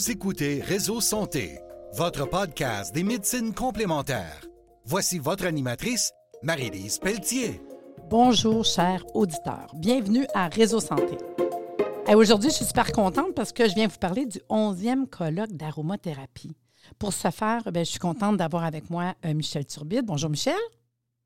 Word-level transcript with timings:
Vous 0.00 0.10
écoutez 0.10 0.62
Réseau 0.62 1.02
Santé, 1.02 1.58
votre 1.92 2.26
podcast 2.26 2.94
des 2.94 3.04
médecines 3.04 3.52
complémentaires. 3.52 4.40
Voici 4.86 5.18
votre 5.18 5.44
animatrice, 5.44 6.10
Marie-Lise 6.42 6.98
Pelletier. 7.00 7.60
Bonjour, 8.08 8.64
chers 8.64 9.04
auditeurs. 9.14 9.70
Bienvenue 9.74 10.26
à 10.32 10.48
Réseau 10.48 10.80
Santé. 10.80 11.18
Aujourd'hui, 12.14 12.48
je 12.48 12.54
suis 12.54 12.64
super 12.64 12.92
contente 12.92 13.34
parce 13.34 13.52
que 13.52 13.68
je 13.68 13.74
viens 13.74 13.88
vous 13.88 13.98
parler 13.98 14.24
du 14.24 14.38
11e 14.48 15.06
colloque 15.06 15.52
d'aromathérapie. 15.52 16.56
Pour 16.98 17.12
ce 17.12 17.30
faire, 17.30 17.70
ben, 17.70 17.84
je 17.84 17.90
suis 17.90 17.98
contente 17.98 18.38
d'avoir 18.38 18.64
avec 18.64 18.88
moi 18.88 19.12
euh, 19.26 19.34
Michel 19.34 19.66
Turbide. 19.66 20.06
Bonjour, 20.06 20.30
Michel. 20.30 20.56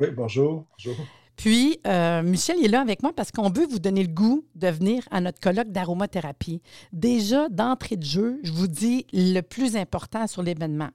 Oui, 0.01 0.09
bonjour. 0.11 0.67
bonjour. 0.73 0.97
Puis, 1.37 1.81
euh, 1.87 2.23
Michel 2.23 2.65
est 2.65 2.69
là 2.69 2.81
avec 2.81 3.03
moi 3.03 3.13
parce 3.15 3.33
qu'on 3.33 3.51
veut 3.51 3.67
vous 3.67 3.79
donner 3.79 4.03
le 4.03 4.13
goût 4.13 4.45
de 4.55 4.69
venir 4.69 5.03
à 5.11 5.21
notre 5.21 5.41
colloque 5.41 5.71
d'aromathérapie. 5.71 6.63
Déjà, 6.93 7.49
d'entrée 7.49 7.97
de 7.97 8.05
jeu, 8.05 8.41
je 8.43 8.53
vous 8.53 8.69
dis 8.69 9.07
le 9.13 9.41
plus 9.41 9.77
important 9.77 10.27
sur 10.27 10.43
l'événement. 10.43 10.91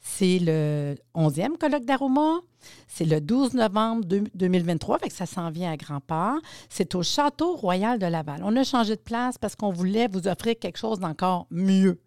C'est 0.00 0.40
le 0.40 0.96
11e 1.14 1.56
colloque 1.58 1.84
d'aroma. 1.84 2.40
C'est 2.88 3.04
le 3.04 3.20
12 3.20 3.54
novembre 3.54 4.04
2023, 4.04 4.98
fait 4.98 5.08
que 5.08 5.14
ça 5.14 5.26
s'en 5.26 5.50
vient 5.50 5.72
à 5.72 5.76
grand 5.76 6.00
pas. 6.00 6.38
C'est 6.68 6.94
au 6.94 7.02
Château 7.02 7.56
Royal 7.56 7.98
de 7.98 8.06
Laval. 8.06 8.42
On 8.44 8.56
a 8.56 8.64
changé 8.64 8.96
de 8.96 9.00
place 9.00 9.38
parce 9.38 9.56
qu'on 9.56 9.72
voulait 9.72 10.08
vous 10.08 10.28
offrir 10.28 10.56
quelque 10.60 10.78
chose 10.78 11.00
d'encore 11.00 11.46
mieux. 11.50 12.00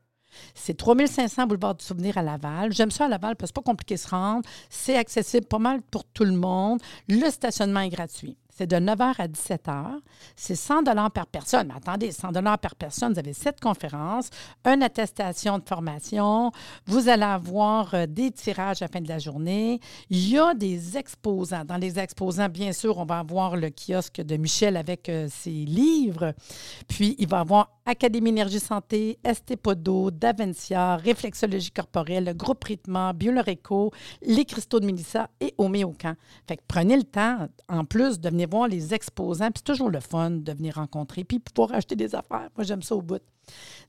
C'est 0.54 0.76
3500 0.76 1.48
boulevard 1.48 1.76
du 1.76 1.86
Souvenir 1.86 2.18
à 2.18 2.22
Laval. 2.22 2.74
J'aime 2.74 2.92
ça 2.92 3.06
à 3.06 3.08
Laval 3.08 3.36
parce 3.36 3.52
que 3.52 3.56
c'est 3.56 3.64
pas 3.64 3.70
compliqué 3.70 3.96
de 3.96 4.00
se 4.00 4.10
rendre. 4.10 4.48
C'est 4.70 4.98
accessible 4.98 5.46
pas 5.46 5.60
mal 5.60 5.82
pour 5.82 6.06
tout 6.06 6.26
le 6.26 6.34
monde. 6.36 6.82
Le 7.08 7.30
stationnement 7.30 7.82
est 7.82 7.90
gratuit. 7.90 8.38
C'est 8.58 8.68
de 8.68 8.78
9h 8.78 9.16
à 9.18 9.28
17h. 9.28 9.98
C'est 10.38 10.56
100 10.56 10.86
par 11.14 11.28
personne. 11.28 11.68
Mais 11.68 11.74
attendez, 11.76 12.12
100 12.12 12.32
par 12.32 12.76
personne, 12.76 13.12
vous 13.12 13.20
avez 13.20 13.34
sept 13.34 13.60
conférences, 13.60 14.30
une 14.64 14.82
attestation 14.82 15.60
de 15.60 15.64
formation. 15.68 16.54
Vous 16.86 17.10
allez 17.10 17.24
avoir 17.24 17.94
euh, 17.94 18.06
des 18.06 18.32
tirages 18.32 18.82
à 18.82 18.86
la 18.86 18.90
fin 18.90 19.02
de 19.02 19.10
la 19.10 19.20
journée. 19.20 19.82
Il 20.10 20.30
y 20.30 20.40
a 20.40 20.54
des 20.54 20.98
exposants. 20.98 21.66
Dans 21.66 21.76
les 21.76 22.00
exposants, 22.00 22.48
bien 22.48 22.72
sûr, 22.72 22.98
on 22.98 23.04
va 23.04 23.20
avoir 23.20 23.58
le 23.58 23.70
kiosque 23.72 24.22
de 24.22 24.38
Michel 24.38 24.78
avec 24.78 25.10
euh, 25.10 25.28
ses 25.30 25.50
livres. 25.50 26.34
Puis, 26.88 27.18
il 27.20 27.28
va 27.28 27.42
avoir 27.42 27.72
Académie 27.86 28.30
Énergie 28.30 28.62
Santé, 28.62 29.20
Estepodo, 29.24 30.12
Davencia, 30.12 30.96
Réflexologie 30.96 31.72
corporelle, 31.72 32.34
Groupe 32.36 32.64
Rythme, 32.64 33.12
Bioloreco, 33.14 33.92
les 34.22 34.46
cristaux 34.46 34.80
de 34.80 34.86
Mélissa 34.86 35.30
et 35.42 35.54
Homéocan. 35.58 36.14
Fait 36.48 36.56
que 36.56 36.64
prenez 36.68 36.96
le 36.96 37.04
temps, 37.04 37.48
en 37.68 37.84
plus, 37.84 38.20
de 38.20 38.30
venir 38.30 38.45
voir 38.46 38.68
les 38.68 38.94
exposants. 38.94 39.50
Puis 39.52 39.64
c'est 39.66 39.74
toujours 39.74 39.90
le 39.90 40.00
fun 40.00 40.30
de 40.32 40.52
venir 40.52 40.76
rencontrer, 40.76 41.24
puis 41.24 41.40
pouvoir 41.40 41.74
acheter 41.74 41.96
des 41.96 42.14
affaires. 42.16 42.50
Moi, 42.56 42.64
j'aime 42.64 42.82
ça 42.82 42.96
au 42.96 43.02
bout. 43.02 43.22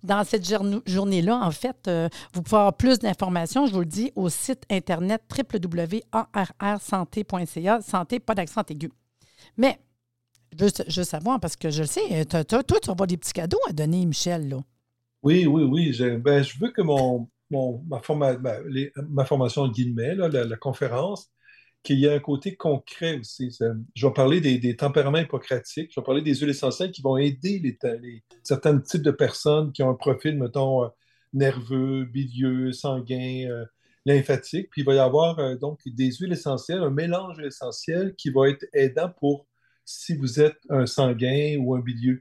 Dans 0.03 0.23
cette 0.25 0.47
journée-là, 0.87 1.41
en 1.43 1.51
fait, 1.51 1.89
euh, 1.89 2.11
vous 2.35 2.43
pouvez 2.43 2.59
avoir 2.59 2.77
plus 2.77 2.99
d'informations, 2.99 3.67
je 3.67 3.73
vous 3.73 3.81
le 3.81 3.87
dis, 3.87 4.13
au 4.15 4.29
site 4.29 4.65
internet 4.71 5.23
www.arrsanté.ca, 5.37 7.81
santé, 7.81 8.21
pas 8.21 8.35
d'accent 8.35 8.63
aigu. 8.69 8.93
Mais, 9.57 9.81
je, 10.59 11.01
veux 11.01 11.05
savoir, 11.05 11.41
parce 11.41 11.57
que 11.57 11.71
je 11.71 11.81
le 11.83 11.89
sais, 11.89 12.25
toi, 12.27 12.45
tu 12.45 12.57
vas 12.87 12.93
avoir 12.93 13.07
des 13.07 13.17
petits 13.17 13.33
cadeaux 13.33 13.61
à 13.69 13.73
donner, 13.73 14.05
Michel, 14.05 14.49
là. 14.49 14.59
Oui, 15.23 15.47
oui, 15.47 15.63
oui. 15.65 15.93
Je, 15.93 16.17
ben, 16.17 16.43
je 16.43 16.59
veux 16.61 16.71
que 16.71 16.83
mon, 16.83 17.29
ma, 17.51 18.01
forma, 18.01 18.35
ben, 18.35 18.63
ma 19.09 19.25
formation, 19.25 19.69
guillemets, 19.69 20.15
là, 20.15 20.29
la, 20.29 20.57
conférence, 20.57 21.31
qu'il 21.87 22.01
y 22.01 22.09
a 22.09 22.15
un 22.15 22.19
côté 22.19 22.57
concret 22.57 23.21
aussi. 23.21 23.57
Je 23.95 24.07
vais 24.07 24.13
parler 24.13 24.41
des, 24.41 24.77
tempéraments 24.77 25.19
hippocratiques, 25.19 25.93
je 25.95 26.01
vais 26.01 26.05
parler 26.05 26.21
des 26.21 26.35
huiles 26.35 26.51
essentielles 26.51 26.91
qui 26.91 27.01
vont 27.01 27.17
aider 27.17 27.61
les, 27.61 28.25
certains 28.43 28.79
types 28.81 29.03
de 29.03 29.13
personnes 29.13 29.71
qui 29.71 29.85
ont 29.85 29.91
un 29.91 29.95
profil, 29.95 30.37
mettons, 30.37 30.85
euh, 30.85 30.89
nerveux, 31.33 32.05
bilieux, 32.05 32.73
sanguin, 32.73 33.47
euh, 33.49 33.65
lymphatique. 34.05 34.69
Puis 34.71 34.83
il 34.83 34.85
va 34.85 34.95
y 34.95 34.99
avoir 34.99 35.39
euh, 35.39 35.55
donc 35.55 35.79
des 35.87 36.11
huiles 36.11 36.33
essentielles, 36.33 36.83
un 36.83 36.91
mélange 36.91 37.39
essentiel 37.39 38.17
qui 38.17 38.31
va 38.31 38.49
être 38.49 38.67
aidant 38.73 39.11
pour 39.21 39.47
si 39.85 40.17
vous 40.17 40.41
êtes 40.41 40.59
un 40.69 40.87
sanguin 40.87 41.57
ou 41.61 41.77
un 41.77 41.81
bilieux. 41.81 42.21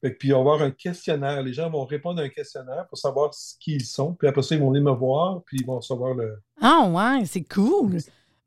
Puis 0.00 0.28
il 0.28 0.30
va 0.30 0.38
y 0.38 0.40
avoir 0.40 0.62
un 0.62 0.70
questionnaire. 0.70 1.42
Les 1.42 1.52
gens 1.52 1.68
vont 1.70 1.84
répondre 1.84 2.20
à 2.20 2.24
un 2.24 2.28
questionnaire 2.28 2.86
pour 2.88 2.98
savoir 2.98 3.34
ce 3.34 3.56
qu'ils 3.58 3.84
sont. 3.84 4.14
Puis 4.14 4.28
après 4.28 4.42
ça, 4.42 4.54
ils 4.54 4.60
vont 4.60 4.70
venir 4.70 4.84
me 4.84 4.96
voir, 4.96 5.42
puis 5.44 5.58
ils 5.60 5.66
vont 5.66 5.76
recevoir 5.76 6.14
le. 6.14 6.40
Ah 6.60 6.88
ouais, 6.88 7.24
c'est 7.24 7.44
cool. 7.44 7.98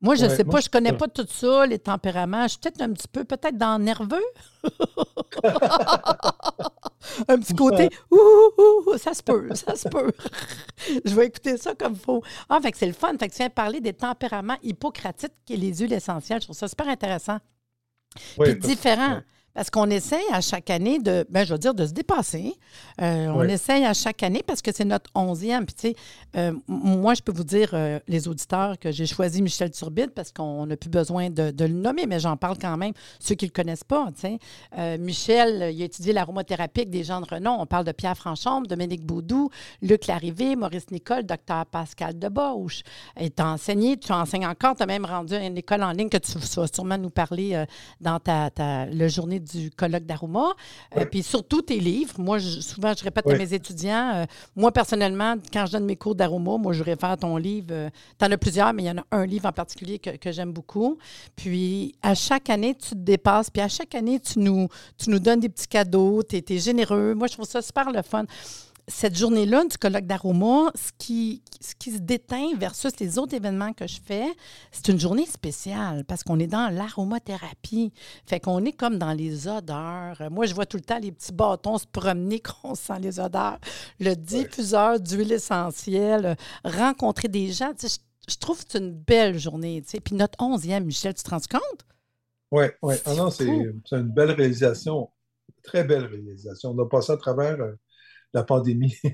Moi, 0.06 0.14
je 0.14 0.26
ne 0.26 0.30
sais 0.30 0.44
pas, 0.44 0.60
je 0.60 0.68
ne 0.68 0.70
connais 0.70 0.92
pas 0.92 1.08
tout 1.08 1.26
ça, 1.28 1.66
les 1.66 1.80
tempéraments. 1.80 2.44
Je 2.44 2.50
suis 2.50 2.58
peut-être 2.60 2.80
un 2.80 2.92
petit 2.92 3.08
peu, 3.08 3.24
peut-être 3.24 3.58
dans 3.58 3.76
nerveux. 3.76 4.22
un 7.28 7.38
petit 7.40 7.54
côté, 7.56 7.90
ouh, 8.12 8.96
ça 8.98 9.14
se 9.14 9.22
peut, 9.24 9.52
ça 9.56 9.74
se 9.74 9.88
peut. 9.88 10.12
je 11.04 11.12
vais 11.12 11.26
écouter 11.26 11.56
ça 11.56 11.74
comme 11.74 11.94
il 11.94 11.98
faut. 11.98 12.22
Ah, 12.48 12.60
fait 12.60 12.70
que 12.70 12.78
c'est 12.78 12.86
le 12.86 12.92
fun. 12.92 13.18
Fait 13.18 13.26
que 13.26 13.32
tu 13.32 13.38
viens 13.38 13.50
parler 13.50 13.80
des 13.80 13.94
tempéraments 13.94 14.58
hippocratiques 14.62 15.34
qui 15.44 15.54
est 15.54 15.56
les 15.56 15.74
huiles 15.74 15.92
essentielles. 15.92 16.40
Je 16.40 16.46
trouve 16.46 16.56
ça 16.56 16.68
super 16.68 16.86
intéressant. 16.86 17.38
Puis 18.38 18.54
différent. 18.54 19.22
Parce 19.56 19.70
qu'on 19.70 19.88
essaye 19.88 20.26
à 20.32 20.42
chaque 20.42 20.68
année 20.68 20.98
de, 20.98 21.24
ben, 21.30 21.46
je 21.46 21.54
veux 21.54 21.58
dire, 21.58 21.72
de 21.72 21.86
se 21.86 21.92
dépasser. 21.92 22.52
Euh, 23.00 23.28
on 23.28 23.42
essaye 23.44 23.86
à 23.86 23.94
chaque 23.94 24.22
année 24.22 24.42
parce 24.46 24.60
que 24.60 24.70
c'est 24.70 24.84
notre 24.84 25.10
onzième. 25.14 25.64
Puis, 25.64 25.74
tu 25.74 25.88
sais, 25.88 25.94
euh, 26.36 26.52
moi, 26.68 27.14
je 27.14 27.22
peux 27.22 27.32
vous 27.32 27.42
dire, 27.42 27.70
euh, 27.72 27.98
les 28.06 28.28
auditeurs, 28.28 28.78
que 28.78 28.92
j'ai 28.92 29.06
choisi 29.06 29.40
Michel 29.40 29.70
Turbide 29.70 30.10
parce 30.10 30.30
qu'on 30.30 30.66
n'a 30.66 30.76
plus 30.76 30.90
besoin 30.90 31.30
de, 31.30 31.54
le 31.58 31.68
nommer, 31.68 32.04
mais 32.04 32.20
j'en 32.20 32.36
parle 32.36 32.58
quand 32.58 32.76
même, 32.76 32.92
ceux 33.18 33.34
qui 33.34 33.46
ne 33.46 33.48
le 33.48 33.54
connaissent 33.54 33.82
pas. 33.82 34.10
Tu 34.14 34.38
sais. 34.76 34.98
Michel, 34.98 35.72
il 35.74 35.80
a 35.80 35.84
étudié 35.86 36.12
l'aromathérapie 36.12 36.80
avec 36.80 36.90
des 36.90 37.04
gens 37.04 37.22
de 37.22 37.26
renom. 37.26 37.56
On 37.58 37.64
parle 37.64 37.86
de 37.86 37.92
Pierre 37.92 38.16
Franchombe, 38.18 38.66
Dominique 38.66 39.06
Baudou, 39.06 39.48
Luc 39.80 40.06
Larrivé, 40.06 40.54
Maurice 40.54 40.90
Nicole, 40.90 41.22
docteur 41.22 41.64
Pascal 41.64 42.18
Debauche. 42.18 42.82
Et 43.18 43.30
tu 43.30 43.42
as 43.42 43.46
enseigné, 43.48 43.96
tu 43.96 44.12
enseignes 44.12 44.46
encore, 44.46 44.76
tu 44.76 44.82
as 44.82 44.86
même 44.86 45.06
rendu 45.06 45.34
une 45.34 45.56
école 45.56 45.82
en 45.82 45.92
ligne 45.92 46.10
que 46.10 46.18
tu 46.18 46.32
vas 46.38 46.66
sûrement 46.66 46.98
nous 46.98 47.08
parler 47.08 47.64
dans 48.02 48.20
ta, 48.20 48.50
ta, 48.50 48.84
le 48.84 49.08
journée 49.08 49.40
du 49.52 49.70
colloque 49.70 50.04
d'Aruma. 50.04 50.54
Euh, 50.96 51.04
puis 51.04 51.22
surtout 51.22 51.62
tes 51.62 51.80
livres. 51.80 52.14
Moi, 52.18 52.38
souvent, 52.40 52.92
je 52.96 53.04
répète 53.04 53.28
à 53.28 53.36
mes 53.36 53.54
étudiants, 53.54 54.12
euh, 54.14 54.24
moi, 54.54 54.72
personnellement, 54.72 55.34
quand 55.52 55.66
je 55.66 55.72
donne 55.72 55.84
mes 55.84 55.96
cours 55.96 56.14
d'Aruma, 56.14 56.56
moi, 56.58 56.72
je 56.72 56.82
réfère 56.82 57.16
ton 57.16 57.36
livre. 57.36 57.68
Euh, 57.70 57.90
tu 58.18 58.24
en 58.24 58.30
as 58.30 58.38
plusieurs, 58.38 58.72
mais 58.72 58.84
il 58.84 58.86
y 58.86 58.90
en 58.90 58.98
a 58.98 59.04
un 59.12 59.26
livre 59.26 59.46
en 59.46 59.52
particulier 59.52 59.98
que, 59.98 60.32
j'aime 60.32 60.52
beaucoup. 60.52 60.98
Puis 61.36 61.94
à 62.02 62.14
chaque 62.14 62.50
année, 62.50 62.74
tu 62.74 62.90
te 62.90 62.94
dépasses. 62.94 63.50
Puis 63.50 63.62
à 63.62 63.68
chaque 63.68 63.94
année, 63.94 64.20
tu 64.20 64.38
nous, 64.38 64.68
tu 64.98 65.10
nous 65.10 65.18
donnes 65.18 65.40
des 65.40 65.48
petits 65.48 65.68
cadeaux. 65.68 66.22
Tu 66.22 66.36
es, 66.36 66.58
généreux. 66.58 67.14
Moi, 67.14 67.28
je 67.28 67.34
trouve 67.34 67.46
ça 67.46 67.62
super 67.62 67.90
le 67.90 68.02
fun 68.02 68.24
cette 68.88 69.18
journée-là 69.18 69.64
du 69.64 69.76
colloque 69.78 70.06
d'Aroma, 70.06 70.70
ce 70.76 70.92
qui, 70.96 71.42
ce 71.60 71.74
qui 71.74 71.90
se 71.90 71.98
déteint 71.98 72.54
versus 72.56 72.92
les 73.00 73.18
autres 73.18 73.34
événements 73.34 73.72
que 73.72 73.86
je 73.86 73.98
fais, 74.00 74.26
c'est 74.70 74.88
une 74.88 75.00
journée 75.00 75.26
spéciale 75.26 76.04
parce 76.04 76.22
qu'on 76.22 76.38
est 76.38 76.46
dans 76.46 76.72
l'aromathérapie. 76.72 77.92
Fait 78.26 78.38
qu'on 78.38 78.64
est 78.64 78.72
comme 78.72 78.98
dans 78.98 79.12
les 79.12 79.48
odeurs. 79.48 80.22
Moi, 80.30 80.46
je 80.46 80.54
vois 80.54 80.66
tout 80.66 80.76
le 80.76 80.84
temps 80.84 81.00
les 81.00 81.10
petits 81.10 81.32
bâtons 81.32 81.78
se 81.78 81.86
promener 81.86 82.38
quand 82.40 82.54
on 82.62 82.74
sent 82.76 83.00
les 83.00 83.18
odeurs. 83.18 83.58
Le 83.98 84.14
diffuseur 84.14 85.00
d'huile 85.00 85.32
essentielle, 85.32 86.36
rencontrer 86.64 87.28
des 87.28 87.50
gens. 87.50 87.72
Je, 87.82 88.36
trouve 88.36 88.64
que 88.64 88.70
c'est 88.70 88.78
une 88.78 88.92
belle 88.92 89.36
journée. 89.36 89.82
Puis 89.82 90.14
notre 90.14 90.40
onzième, 90.40 90.84
Michel, 90.84 91.14
tu 91.14 91.24
te 91.24 91.30
rends 91.30 91.38
compte? 91.38 91.86
Oui, 92.52 92.66
oui. 92.82 92.94
Ah 93.04 93.14
non, 93.14 93.30
c'est 93.30 93.46
une 93.46 94.02
belle 94.02 94.30
réalisation. 94.30 95.10
Très 95.64 95.82
belle 95.82 96.04
réalisation. 96.04 96.70
On 96.70 96.78
a 96.84 96.88
passé 96.88 97.10
à 97.10 97.16
travers 97.16 97.60
euh, 97.60 97.72
la 98.36 98.44
pandémie. 98.44 98.94
tu 99.02 99.10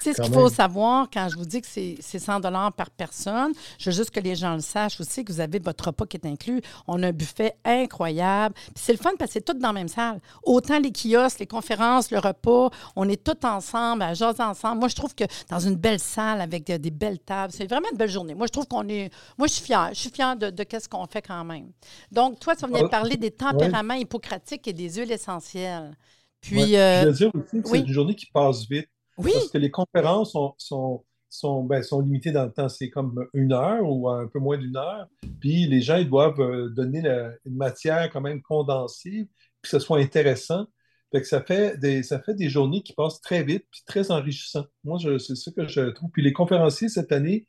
sais, 0.00 0.12
ce 0.12 0.22
qu'il 0.22 0.32
faut 0.32 0.48
savoir 0.48 1.08
quand 1.12 1.28
je 1.28 1.36
vous 1.36 1.44
dis 1.44 1.60
que 1.60 1.66
c'est 1.66 2.18
100 2.18 2.40
par 2.76 2.90
personne, 2.90 3.52
je 3.78 3.90
veux 3.90 3.96
juste 3.96 4.10
que 4.10 4.20
les 4.20 4.36
gens 4.36 4.54
le 4.54 4.60
sachent 4.60 5.00
aussi, 5.00 5.24
que 5.24 5.32
vous 5.32 5.40
avez 5.40 5.58
votre 5.58 5.86
repas 5.86 6.06
qui 6.06 6.18
est 6.18 6.26
inclus. 6.26 6.60
On 6.86 7.02
a 7.02 7.08
un 7.08 7.12
buffet 7.12 7.56
incroyable. 7.64 8.54
Puis 8.54 8.84
c'est 8.84 8.92
le 8.92 8.98
fun 8.98 9.10
parce 9.18 9.30
que 9.30 9.32
c'est 9.34 9.44
tout 9.44 9.54
dans 9.54 9.68
la 9.68 9.72
même 9.72 9.88
salle. 9.88 10.20
Autant 10.44 10.78
les 10.78 10.92
kiosques, 10.92 11.40
les 11.40 11.46
conférences, 11.46 12.10
le 12.10 12.18
repas, 12.18 12.70
on 12.94 13.08
est 13.08 13.22
tous 13.22 13.46
ensemble, 13.46 14.02
à 14.02 14.14
jaser 14.14 14.42
ensemble. 14.42 14.80
Moi, 14.80 14.88
je 14.88 14.96
trouve 14.96 15.14
que 15.14 15.24
dans 15.48 15.60
une 15.60 15.76
belle 15.76 15.98
salle 16.00 16.40
avec 16.40 16.64
des, 16.64 16.90
belles 16.90 17.18
tables, 17.18 17.52
c'est 17.56 17.66
vraiment 17.66 17.88
une 17.90 17.98
belle 17.98 18.10
journée. 18.10 18.34
Moi, 18.34 18.46
je 18.46 18.52
trouve 18.52 18.66
qu'on 18.66 18.86
est. 18.88 19.10
Moi, 19.38 19.48
je 19.48 19.54
suis 19.54 19.64
fière. 19.64 19.88
Je 19.92 19.98
suis 19.98 20.10
fière 20.10 20.36
de, 20.36 20.50
de 20.50 20.66
ce 20.78 20.88
qu'on 20.88 21.06
fait 21.06 21.22
quand 21.22 21.44
même. 21.44 21.70
Donc, 22.10 22.38
toi, 22.38 22.54
tu 22.54 22.66
venais 22.66 22.80
de 22.80 22.86
ah, 22.86 22.90
parler 22.90 23.16
des 23.16 23.30
tempéraments 23.30 23.94
hippocratiques 23.94 24.68
et 24.68 24.72
des 24.74 24.90
huiles 24.90 25.12
essentielles. 25.12 25.96
Puis, 26.42 26.76
euh, 26.76 27.02
je 27.02 27.06
veux 27.06 27.12
dire 27.12 27.30
aussi 27.34 27.62
que 27.62 27.68
c'est 27.68 27.78
une 27.78 27.92
journée 27.92 28.14
qui 28.14 28.26
passe 28.26 28.68
vite. 28.68 28.88
Oui. 29.18 29.30
Parce 29.32 29.50
que 29.50 29.58
les 29.58 29.70
conférences 29.70 30.32
sont, 30.32 30.54
sont, 30.58 31.04
sont, 31.28 31.64
ben, 31.64 31.82
sont 31.82 32.00
limitées 32.00 32.32
dans 32.32 32.44
le 32.44 32.52
temps. 32.52 32.68
C'est 32.68 32.90
comme 32.90 33.26
une 33.32 33.52
heure 33.52 33.82
ou 33.84 34.08
un 34.08 34.26
peu 34.26 34.38
moins 34.38 34.58
d'une 34.58 34.76
heure. 34.76 35.06
Puis 35.40 35.66
les 35.66 35.80
gens 35.80 35.96
ils 35.96 36.08
doivent 36.08 36.40
euh, 36.40 36.68
donner 36.68 37.02
une 37.44 37.56
matière 37.56 38.10
quand 38.10 38.20
même 38.20 38.42
condensée, 38.42 39.28
puis 39.62 39.62
que 39.62 39.68
ce 39.68 39.78
soit 39.78 39.98
intéressant. 39.98 40.66
Fait 41.12 41.20
que 41.20 41.28
ça 41.28 41.42
fait 41.42 41.78
des, 41.78 42.02
ça 42.02 42.20
fait 42.20 42.34
des 42.34 42.48
journées 42.48 42.82
qui 42.82 42.94
passent 42.94 43.20
très 43.20 43.42
vite 43.44 43.66
puis 43.70 43.82
très 43.86 44.10
enrichissantes. 44.10 44.68
Moi, 44.82 44.98
c'est 45.18 45.36
ça 45.36 45.52
que 45.52 45.66
je 45.68 45.90
trouve. 45.90 46.10
Puis 46.10 46.22
les 46.22 46.32
conférenciers 46.32 46.88
cette 46.88 47.12
année, 47.12 47.46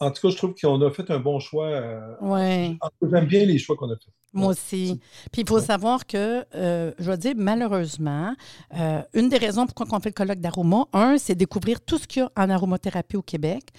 en 0.00 0.10
tout 0.10 0.22
cas, 0.22 0.30
je 0.30 0.36
trouve 0.36 0.54
qu'on 0.54 0.80
a 0.80 0.90
fait 0.90 1.10
un 1.10 1.18
bon 1.18 1.38
choix. 1.38 1.66
Euh, 1.66 2.14
oui. 2.22 2.78
J'aime 3.10 3.26
bien 3.26 3.44
les 3.44 3.58
choix 3.58 3.76
qu'on 3.76 3.90
a 3.90 3.96
fait. 3.96 4.10
Moi 4.34 4.48
aussi. 4.48 5.00
Puis 5.32 5.42
il 5.42 5.48
faut 5.48 5.60
savoir 5.60 6.06
que, 6.06 6.44
euh, 6.54 6.92
je 6.98 7.10
vais 7.10 7.16
dire, 7.16 7.32
malheureusement, 7.34 8.34
euh, 8.78 9.00
une 9.14 9.30
des 9.30 9.38
raisons 9.38 9.66
pourquoi 9.66 9.86
on 9.90 10.00
fait 10.00 10.10
le 10.10 10.14
colloque 10.14 10.40
d'aroma, 10.40 10.84
un, 10.92 11.16
c'est 11.16 11.34
découvrir 11.34 11.80
tout 11.80 11.96
ce 11.96 12.06
qu'il 12.06 12.22
y 12.22 12.24
a 12.24 12.30
en 12.36 12.50
aromathérapie 12.50 13.16
au 13.16 13.22
Québec. 13.22 13.70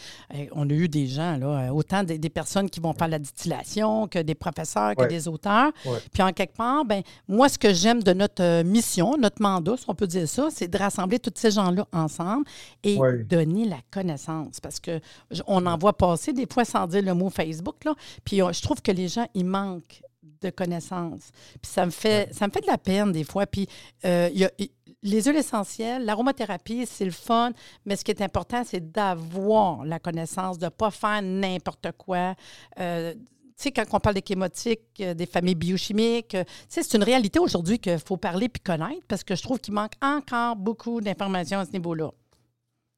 on 0.54 0.68
a 0.68 0.74
eu 0.74 0.90
des 0.90 1.06
gens, 1.06 1.38
là, 1.38 1.68
euh, 1.68 1.70
autant 1.70 2.04
des, 2.04 2.30
personnes 2.30 2.70
qui 2.70 2.80
vont 2.80 2.94
faire 2.94 3.08
la 3.08 3.20
distillation 3.20 4.08
que 4.08 4.20
des 4.20 4.34
professeurs, 4.34 4.96
que 4.96 5.08
des 5.08 5.28
auteurs. 5.28 5.72
Puis 6.14 6.24
en 6.24 6.32
quelque 6.32 6.56
part, 6.56 6.84
ben 6.84 7.04
moi, 7.28 7.48
ce 7.48 7.58
que 7.58 7.74
j'aime 7.74 8.02
de 8.02 8.14
notre 8.14 8.64
mission, 8.64 9.18
notre 9.18 9.42
mandat, 9.42 9.78
si 9.78 9.86
on 9.88 9.96
peut 9.96 10.08
dire 10.08 10.28
ça, 10.28 10.48
c'est 10.52 10.68
de 10.68 10.78
rassembler 10.78 11.20
tous 11.20 11.34
ces 11.36 11.52
gens-là 11.52 11.86
ensemble 11.94 12.46
et 12.84 12.98
donner 13.24 13.66
la 13.66 13.80
connaissance. 13.92 14.60
Parce 14.60 14.80
que 14.80 15.00
on 15.46 15.66
en 15.66 15.78
voit 15.78 15.96
passer 15.96 16.34
des 16.34 16.48
fois 16.52 16.66
sans 16.66 16.88
dire 16.88 17.04
le 17.04 17.14
mot 17.14 17.30
Facebook, 17.30 17.84
là. 17.86 17.94
Puis 18.24 18.38
je 18.38 18.62
trouve 18.62 18.82
que 18.82 18.92
les 18.92 19.08
gens, 19.08 19.28
ils 19.34 19.46
manquent 19.46 20.02
de 20.42 20.50
connaissances. 20.50 21.32
Puis 21.62 21.72
ça 21.72 21.86
me 21.86 21.92
fait, 21.92 22.34
ça 22.34 22.48
me 22.48 22.52
fait 22.52 22.62
de 22.62 22.68
la 22.68 22.78
peine 22.78 23.12
des 23.12 23.24
fois. 23.24 23.46
Puis 23.46 23.68
euh, 24.06 24.30
y 24.34 24.46
a, 24.46 24.52
les 25.02 25.22
huiles 25.22 25.38
essentielles, 25.38 26.06
l'aromathérapie, 26.06 26.86
c'est 26.86 27.06
le 27.06 27.12
fun, 27.12 27.52
mais 27.86 27.96
ce 27.96 28.04
qui 28.04 28.12
est 28.12 28.22
important, 28.22 28.64
c'est 28.66 28.92
d'avoir 28.92 29.86
la 29.86 30.00
connaissance, 30.00 30.58
de 30.58 30.66
ne 30.66 30.70
pas 30.70 30.92
faire 30.92 31.22
n'importe 31.22 31.92
quoi. 31.98 32.36
Euh, 32.80 33.14
tu 33.14 33.64
sais, 33.64 33.72
quand 33.72 33.84
on 33.92 34.00
parle 34.00 34.16
des 34.16 34.24
chémotiques, 34.26 34.82
euh, 35.02 35.14
des 35.14 35.26
familles 35.26 35.56
biochimiques, 35.56 36.38
c'est 36.68 36.94
une 36.94 37.04
réalité 37.04 37.40
aujourd'hui 37.40 37.80
qu'il 37.80 38.00
faut 38.00 38.18
parler 38.18 38.48
puis 38.48 38.62
connaître 38.62 39.06
parce 39.08 39.24
que 39.24 39.36
je 39.36 39.44
trouve 39.44 39.60
qu'il 39.60 39.74
manque 39.74 39.94
encore 40.02 40.56
beaucoup 40.56 41.02
d'informations 41.02 41.60
à 41.60 41.66
ce 41.66 41.72
niveau-là. 41.72 42.12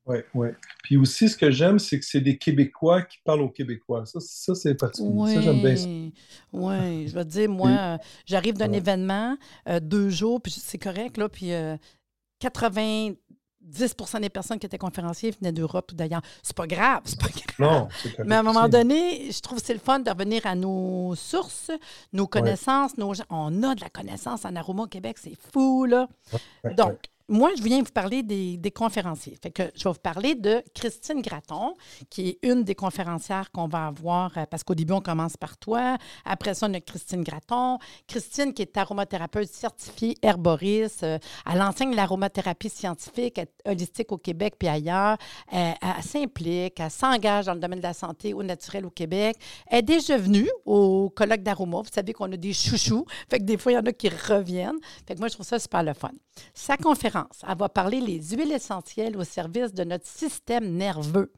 Oui, 0.06 0.18
oui. 0.34 0.48
Puis 0.84 0.98
aussi, 0.98 1.30
ce 1.30 1.38
que 1.38 1.52
j'aime, 1.52 1.78
c'est 1.78 2.00
que 2.00 2.06
c'est 2.06 2.22
des 2.22 2.38
Québécois 2.38 3.04
qui 3.04 3.20
parlent 3.24 3.42
aux 3.42 3.50
Québécois. 3.50 4.06
Ça, 4.06 4.20
ça 4.20 4.56
c'est 4.56 4.74
particulier. 4.74 5.36
Ça, 5.36 5.42
j'aime 5.42 5.62
bien 5.62 5.76
ça. 5.76 5.88
Oui, 6.54 7.08
je 7.08 7.14
veux 7.14 7.26
dire, 7.26 7.50
moi, 7.50 8.00
j'arrive 8.26 8.56
d'un 8.56 8.72
événement, 8.72 9.38
euh, 9.70 9.80
deux 9.80 10.10
jours, 10.10 10.42
puis 10.42 10.52
c'est 10.52 10.80
correct, 10.80 11.18
là, 11.18 11.30
puis 11.30 11.52
90% 12.42 13.16
euh, 14.16 14.20
des 14.20 14.30
personnes 14.30 14.58
qui 14.58 14.66
étaient 14.66 14.80
conférenciers 14.80 15.32
venaient 15.40 15.52
d'Europe 15.52 15.92
ou 15.92 15.96
d'ailleurs. 15.96 16.24
C'est 16.42 16.58
pas 16.58 16.68
grave, 16.68 17.02
c'est 17.06 17.20
pas 17.20 17.28
grave. 17.28 17.42
Non, 17.60 17.88
Mais 18.26 18.36
à 18.36 18.40
un 18.40 18.44
moment 18.44 18.68
donné, 18.68 19.32
je 19.32 19.40
trouve 19.40 19.60
que 19.60 19.66
c'est 19.66 19.74
le 19.74 19.80
fun 19.80 20.00
de 20.00 20.10
revenir 20.10 20.48
à 20.48 20.56
nos 20.56 21.14
sources, 21.14 21.70
nos 22.12 22.26
connaissances. 22.26 22.98
Nos... 22.98 23.14
On 23.30 23.62
a 23.62 23.76
de 23.76 23.82
la 23.82 23.90
connaissance 23.90 24.46
en 24.46 24.56
aroma 24.56 24.84
au 24.84 24.88
Québec, 24.88 25.18
c'est 25.20 25.38
fou, 25.54 25.86
là. 25.86 26.08
Donc, 26.76 26.98
moi, 27.28 27.52
je 27.58 27.64
viens 27.64 27.80
vous 27.80 27.92
parler 27.92 28.24
des, 28.24 28.72
conférenciers. 28.72 29.38
Fait 29.42 29.52
que 29.52 29.64
je 29.76 29.84
vais 29.84 29.92
vous 29.92 30.00
parler 30.00 30.36
de 30.36 30.64
Christine 30.74 31.22
Graton, 31.22 31.76
qui 32.10 32.30
est 32.30 32.40
une 32.44 32.64
des 32.64 32.76
conférencières 32.76 33.52
qu'on 33.52 33.68
va 33.68 33.88
avoir, 33.88 34.38
euh, 34.38 34.46
parce 34.50 34.64
qu'au 34.64 34.76
début, 34.76 34.94
on 34.94 35.02
commence 35.02 35.38
par 35.38 35.58
toi. 35.58 35.98
Après 36.26 36.54
ça, 36.54 36.68
on 36.70 36.74
a 36.74 36.80
Christine 36.80 37.24
Graton. 37.24 37.78
Christine, 38.08 38.54
qui 38.54 38.62
est 38.62 38.78
aromathérapeute 38.78 39.50
certifiée 39.50 40.18
herboriste. 40.22 41.04
Euh, 41.04 41.20
elle 41.52 41.62
enseigne 41.62 41.96
l'aromathérapie 41.96 42.70
scientifique, 42.70 43.40
holistique 43.66 44.12
au 44.12 44.18
Québec 44.18 44.56
puis 44.58 44.68
ailleurs. 44.68 45.18
Euh, 45.54 45.72
elle, 45.82 46.04
s'implique, 46.04 46.80
elle 46.80 46.92
s'engage 46.92 47.46
dans 47.46 47.54
le 47.54 47.60
domaine 47.60 47.80
de 47.80 47.84
la 47.84 47.94
santé 47.94 48.34
au 48.34 48.44
naturel 48.44 48.86
au 48.86 48.90
Québec. 48.90 49.36
Elle 49.68 49.80
est 49.80 49.84
déjà 49.84 50.18
venue 50.18 50.50
au 50.66 51.10
colloque 51.10 51.44
d'aroma. 51.44 51.78
Vous 51.80 51.94
savez 51.94 52.14
qu'on 52.14 52.32
a 52.32 52.38
des 52.38 52.54
chouchous. 52.54 53.06
Fait 53.30 53.40
que 53.40 53.44
des 53.44 53.58
fois, 53.58 53.72
il 53.72 53.76
y 53.76 53.78
en 53.78 53.86
a 53.86 53.92
qui 53.92 54.10
reviennent. 54.10 54.80
Fait 55.08 55.16
que 55.16 55.20
moi, 55.20 55.28
je 55.28 55.34
trouve 55.34 55.46
ça 55.46 55.60
super 55.60 55.84
le 55.84 55.94
fun. 55.94 56.12
Sa 56.54 56.78
conférence, 56.78 57.11
elle 57.48 57.58
va 57.58 57.70
parler 57.70 58.02
les 58.02 58.22
huiles 58.22 58.52
essentielles 58.52 59.18
au 59.18 59.24
service 59.24 59.74
de 59.74 59.84
notre 59.84 60.08
système 60.08 60.76
nerveux. 60.76 61.32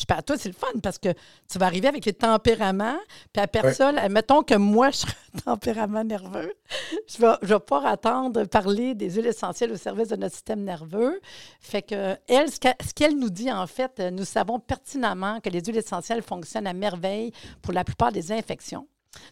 Je 0.00 0.06
parle, 0.06 0.22
toi, 0.22 0.36
c'est 0.38 0.48
le 0.48 0.54
fun 0.54 0.78
parce 0.82 0.98
que 0.98 1.10
tu 1.50 1.58
vas 1.58 1.66
arriver 1.66 1.88
avec 1.88 2.06
les 2.06 2.14
tempéraments, 2.14 2.98
puis 3.32 3.42
à 3.42 3.46
personne, 3.46 4.00
mettons 4.08 4.42
que 4.42 4.54
moi, 4.54 4.90
je 4.90 4.98
suis 4.98 5.08
un 5.34 5.38
tempérament 5.40 6.04
nerveux, 6.04 6.54
je 7.06 7.22
ne 7.22 7.46
vais, 7.46 7.60
pas 7.60 7.86
attendre 7.86 8.44
parler 8.44 8.94
des 8.94 9.10
huiles 9.10 9.26
essentielles 9.26 9.72
au 9.72 9.76
service 9.76 10.08
de 10.08 10.16
notre 10.16 10.34
système 10.34 10.62
nerveux. 10.62 11.20
Fait 11.60 11.82
que, 11.82 12.16
elle, 12.28 12.50
ce 12.50 12.94
qu'elle 12.94 13.18
nous 13.18 13.30
dit, 13.30 13.52
en 13.52 13.66
fait, 13.66 14.00
nous 14.00 14.24
savons 14.24 14.58
pertinemment 14.58 15.40
que 15.40 15.50
les 15.50 15.60
huiles 15.60 15.76
essentielles 15.76 16.22
fonctionnent 16.22 16.66
à 16.66 16.72
merveille 16.72 17.32
pour 17.60 17.74
la 17.74 17.84
plupart 17.84 18.12
des 18.12 18.32
infections. 18.32 18.86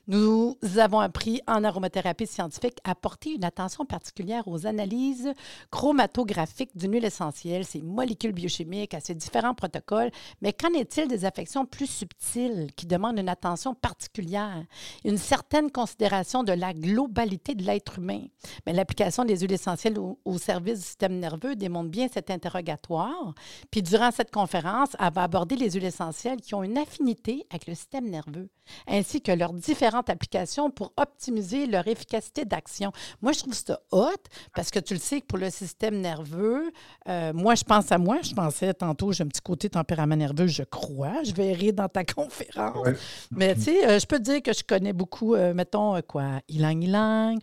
Nous 0.06 0.56
avons 0.78 1.00
appris 1.00 1.40
en 1.46 1.62
aromathérapie 1.64 2.26
scientifique 2.26 2.78
à 2.84 2.94
porter 2.94 3.34
une 3.34 3.44
attention 3.44 3.84
particulière 3.84 4.48
aux 4.48 4.66
analyses 4.66 5.32
chromatographiques 5.70 6.76
d'une 6.76 6.94
huile 6.94 7.04
essentielle, 7.04 7.64
ses 7.64 7.82
molécules 7.82 8.32
biochimiques, 8.32 8.94
à 8.94 9.00
ses 9.00 9.14
différents 9.14 9.54
protocoles. 9.54 10.10
Mais 10.40 10.52
qu'en 10.52 10.72
est-il 10.72 11.08
des 11.08 11.24
affections 11.24 11.66
plus 11.66 11.86
subtiles 11.86 12.70
qui 12.76 12.86
demandent 12.86 13.18
une 13.18 13.28
attention 13.28 13.74
particulière, 13.74 14.64
une 15.04 15.18
certaine 15.18 15.70
considération 15.70 16.42
de 16.42 16.52
la 16.52 16.72
globalité 16.72 17.54
de 17.54 17.64
l'être 17.64 17.98
humain? 17.98 18.22
L'application 18.66 19.24
des 19.24 19.38
huiles 19.38 19.52
essentielles 19.52 19.98
au, 19.98 20.18
au, 20.24 20.38
service 20.38 20.78
du 20.78 20.84
système 20.84 21.18
nerveux 21.18 21.56
démontre 21.56 21.90
bien 21.90 22.08
cet 22.12 22.30
interrogatoire. 22.30 23.34
Puis 23.70 23.82
durant 23.82 24.10
cette 24.10 24.30
conférence, 24.30 24.96
elle 24.98 25.12
va 25.12 25.24
aborder 25.24 25.56
les 25.56 25.70
huiles 25.72 25.84
essentielles 25.84 26.40
qui 26.40 26.54
ont 26.54 26.62
une 26.62 26.78
affinité 26.78 27.46
avec 27.50 27.66
le 27.66 27.74
système 27.74 28.08
nerveux, 28.08 28.48
ainsi 28.86 29.20
que 29.20 29.32
leur 29.32 29.52
différentes 29.68 30.08
applications 30.08 30.70
pour 30.70 30.94
optimiser 30.96 31.66
leur 31.66 31.86
efficacité 31.88 32.46
d'action. 32.46 32.90
Moi, 33.20 33.32
je 33.32 33.40
trouve 33.40 33.52
ça 33.52 33.78
hot 33.92 34.22
parce 34.54 34.70
que 34.70 34.78
tu 34.78 34.94
le 34.94 35.00
sais 35.00 35.20
que 35.20 35.26
pour 35.26 35.38
le 35.38 35.50
système 35.50 36.00
nerveux, 36.00 36.72
euh, 37.06 37.34
moi, 37.34 37.54
je 37.54 37.64
pense 37.64 37.92
à 37.92 37.98
moi. 37.98 38.18
Je 38.22 38.32
pensais 38.32 38.72
tantôt, 38.72 39.12
j'ai 39.12 39.24
un 39.24 39.26
petit 39.26 39.42
côté 39.42 39.68
tempérament 39.68 40.16
nerveux, 40.16 40.46
je 40.46 40.62
crois. 40.62 41.22
Je 41.22 41.34
verrai 41.34 41.72
dans 41.72 41.88
ta 41.88 42.02
conférence. 42.18 42.88
Mais 43.30 43.54
tu 43.54 43.62
sais, 43.62 43.86
euh, 43.86 43.98
je 43.98 44.06
peux 44.06 44.18
te 44.18 44.22
dire 44.22 44.42
que 44.42 44.54
je 44.54 44.64
connais 44.64 44.94
beaucoup, 44.94 45.34
euh, 45.34 45.52
mettons, 45.52 46.00
quoi, 46.02 46.40
ylang-ylang, 46.48 47.38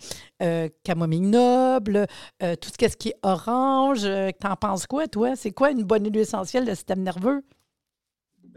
camomille 0.83 1.21
noble, 1.21 2.07
tout 2.39 2.69
ce 2.69 2.95
qui 2.95 3.09
est 3.09 3.19
orange. 3.21 4.07
T'en 4.39 4.55
penses 4.55 4.87
quoi, 4.87 5.07
toi? 5.07 5.35
C'est 5.35 5.51
quoi 5.51 5.69
une 5.69 5.83
bonne 5.83 6.05
huile 6.05 6.17
essentielle 6.17 6.65
de 6.65 6.73
système 6.73 7.03
nerveux? 7.03 7.43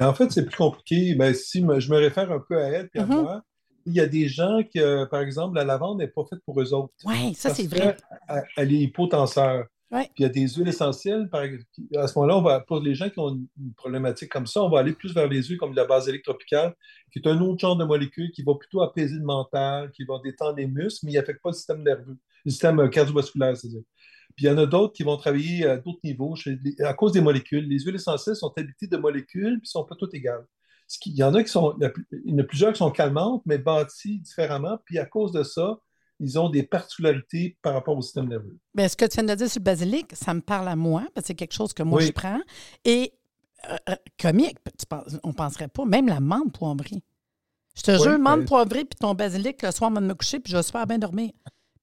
En 0.00 0.14
fait, 0.14 0.30
c'est 0.30 0.46
plus 0.46 0.56
compliqué. 0.56 1.14
Mais 1.18 1.34
si 1.34 1.60
je 1.60 1.90
me 1.90 1.96
réfère 1.96 2.30
un 2.30 2.40
peu 2.40 2.56
à 2.56 2.68
elle 2.68 2.90
et 2.94 3.00
à 3.00 3.04
mm-hmm. 3.04 3.22
moi, 3.22 3.42
il 3.88 3.94
y 3.94 4.00
a 4.00 4.06
des 4.06 4.28
gens 4.28 4.60
que, 4.62 5.04
par 5.06 5.20
exemple, 5.20 5.56
la 5.56 5.64
lavande 5.64 5.98
n'est 5.98 6.08
pas 6.08 6.24
faite 6.28 6.40
pour 6.44 6.60
eux 6.60 6.72
autres. 6.72 6.92
Oui, 7.04 7.34
ça, 7.34 7.52
c'est 7.54 7.66
vrai. 7.66 7.96
Elle 8.56 8.72
est 8.72 8.80
hypotenseur. 8.80 9.66
Puis 9.90 10.06
il 10.18 10.22
y 10.22 10.26
a 10.26 10.28
des 10.28 10.46
huiles 10.48 10.68
essentielles. 10.68 11.28
Par, 11.30 11.42
à 11.42 12.06
ce 12.06 12.18
moment-là, 12.18 12.36
on 12.36 12.42
va, 12.42 12.60
pour 12.60 12.80
les 12.80 12.94
gens 12.94 13.08
qui 13.08 13.18
ont 13.18 13.30
une, 13.30 13.74
problématique 13.74 14.30
comme 14.30 14.46
ça, 14.46 14.62
on 14.62 14.68
va 14.68 14.80
aller 14.80 14.92
plus 14.92 15.14
vers 15.14 15.28
les 15.28 15.42
huiles 15.42 15.56
comme 15.56 15.74
la 15.74 15.86
basilic 15.86 16.22
tropicale, 16.22 16.74
qui 17.10 17.20
est 17.20 17.28
un 17.28 17.40
autre 17.40 17.60
genre 17.60 17.76
de 17.76 17.84
molécule 17.84 18.30
qui 18.32 18.42
va 18.42 18.54
plutôt 18.54 18.82
apaiser 18.82 19.16
le 19.16 19.24
mental, 19.24 19.90
qui 19.92 20.04
va 20.04 20.18
détendre 20.22 20.56
les 20.56 20.66
muscles, 20.66 21.06
mais 21.06 21.12
il 21.12 21.14
n'affecte 21.14 21.42
pas 21.42 21.50
le 21.50 21.54
système 21.54 21.82
nerveux, 21.82 22.18
le 22.44 22.50
système 22.50 22.78
euh, 22.80 22.88
cardiovasculaire, 22.88 23.56
c'est-à-dire. 23.56 23.82
Puis 24.36 24.44
il 24.44 24.48
y 24.48 24.50
en 24.50 24.58
a 24.58 24.66
d'autres 24.66 24.92
qui 24.92 25.02
vont 25.02 25.16
travailler 25.16 25.66
à 25.66 25.78
d'autres 25.78 26.00
niveaux 26.04 26.34
à 26.80 26.94
cause 26.94 27.12
des 27.12 27.20
molécules. 27.20 27.66
Les 27.66 27.80
huiles 27.80 27.96
essentielles 27.96 28.36
sont 28.36 28.52
habitées 28.56 28.86
de 28.86 28.96
molécules, 28.96 29.58
puis 29.58 29.62
ne 29.62 29.66
sont 29.66 29.84
pas 29.84 29.96
toutes 29.96 30.14
égales. 30.14 30.44
Il 31.06 31.16
y 31.16 31.22
en 31.22 31.34
a 31.34 31.42
qui 31.42 31.50
sont, 31.50 31.76
il 32.24 32.32
y 32.32 32.34
en 32.34 32.38
a 32.38 32.44
plusieurs 32.44 32.72
qui 32.72 32.78
sont 32.78 32.90
calmantes, 32.90 33.42
mais 33.46 33.58
bâties 33.58 34.18
différemment. 34.20 34.78
Puis 34.84 34.98
à 34.98 35.04
cause 35.04 35.32
de 35.32 35.42
ça, 35.42 35.78
ils 36.20 36.38
ont 36.38 36.48
des 36.48 36.62
particularités 36.62 37.56
par 37.62 37.74
rapport 37.74 37.96
au 37.96 38.02
système 38.02 38.28
nerveux. 38.28 38.58
Bien, 38.74 38.88
ce 38.88 38.96
que 38.96 39.04
tu 39.04 39.16
viens 39.16 39.24
de 39.24 39.34
dire 39.34 39.48
sur 39.48 39.60
le 39.60 39.64
basilic, 39.64 40.06
ça 40.14 40.34
me 40.34 40.40
parle 40.40 40.68
à 40.68 40.76
moi, 40.76 41.04
parce 41.14 41.24
que 41.24 41.26
c'est 41.28 41.34
quelque 41.34 41.54
chose 41.54 41.72
que 41.72 41.82
moi 41.82 42.00
je 42.00 42.12
prends. 42.12 42.40
Et 42.84 43.12
euh, 43.70 43.76
euh, 43.90 43.94
comique, 44.20 44.58
on 45.22 45.28
ne 45.28 45.32
penserait 45.32 45.68
pas, 45.68 45.84
même 45.84 46.06
la 46.06 46.20
menthe 46.20 46.52
poivrée. 46.52 47.02
Je 47.76 47.82
te 47.82 47.96
jure, 48.02 48.18
menthe 48.18 48.46
poivrée 48.46 48.84
puis 48.84 48.98
ton 48.98 49.14
basilic, 49.14 49.62
le 49.62 49.70
soir, 49.70 49.90
avant 49.90 50.00
de 50.00 50.06
me 50.06 50.14
coucher, 50.14 50.40
puis 50.40 50.50
je 50.50 50.56
vais 50.56 50.62
super 50.62 50.86
bien 50.86 50.98
dormir. 50.98 51.30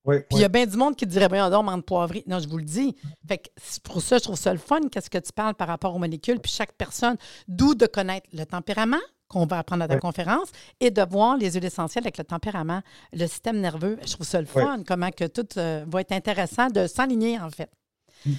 Puis 0.06 0.24
il 0.32 0.40
y 0.40 0.44
a 0.44 0.50
bien 0.50 0.66
du 0.66 0.78
monde 0.78 0.96
qui 0.96 1.06
dirait, 1.06 1.30
bien, 1.30 1.52
on 1.52 1.64
menthe 1.64 1.86
poivrée. 1.86 2.24
Non, 2.28 2.40
je 2.40 2.48
vous 2.48 2.58
le 2.58 2.64
dis. 2.64 2.96
Fait 3.28 3.40
que 3.40 3.50
pour 3.84 4.02
ça, 4.02 4.18
je 4.18 4.24
trouve 4.24 4.38
ça 4.38 4.52
le 4.52 4.60
fun, 4.60 4.82
qu'est-ce 4.92 5.10
que 5.10 5.18
tu 5.18 5.32
parles 5.34 5.56
par 5.56 5.68
rapport 5.68 5.96
aux 5.96 6.00
molécules, 6.00 6.40
puis 6.40 6.52
chaque 6.52 6.74
personne, 6.74 7.18
d'où 7.48 7.76
de 7.76 7.86
connaître 7.86 8.28
le 8.34 8.46
tempérament, 8.46 8.98
qu'on 9.28 9.46
va 9.46 9.60
apprendre 9.60 9.84
à 9.84 9.88
ta 9.88 9.98
conférence 9.98 10.50
et 10.80 10.92
de 10.92 11.02
voir 11.02 11.38
les 11.38 11.52
huiles 11.52 11.66
essentielles 11.66 12.04
avec 12.04 12.18
le 12.18 12.24
tempérament, 12.24 12.82
le 13.12 13.26
système 13.28 13.60
nerveux. 13.60 13.98
Je 14.06 14.14
trouve 14.14 14.28
ça 14.28 14.40
le 14.40 14.46
fun, 14.46 14.84
comment 14.88 15.10
que 15.10 15.26
tout 15.26 15.48
euh, 15.58 15.84
va 15.88 16.02
être 16.02 16.12
intéressant 16.12 16.68
de 16.68 16.88
s'aligner, 16.88 17.40
en 17.40 17.50
fait. 17.50 17.70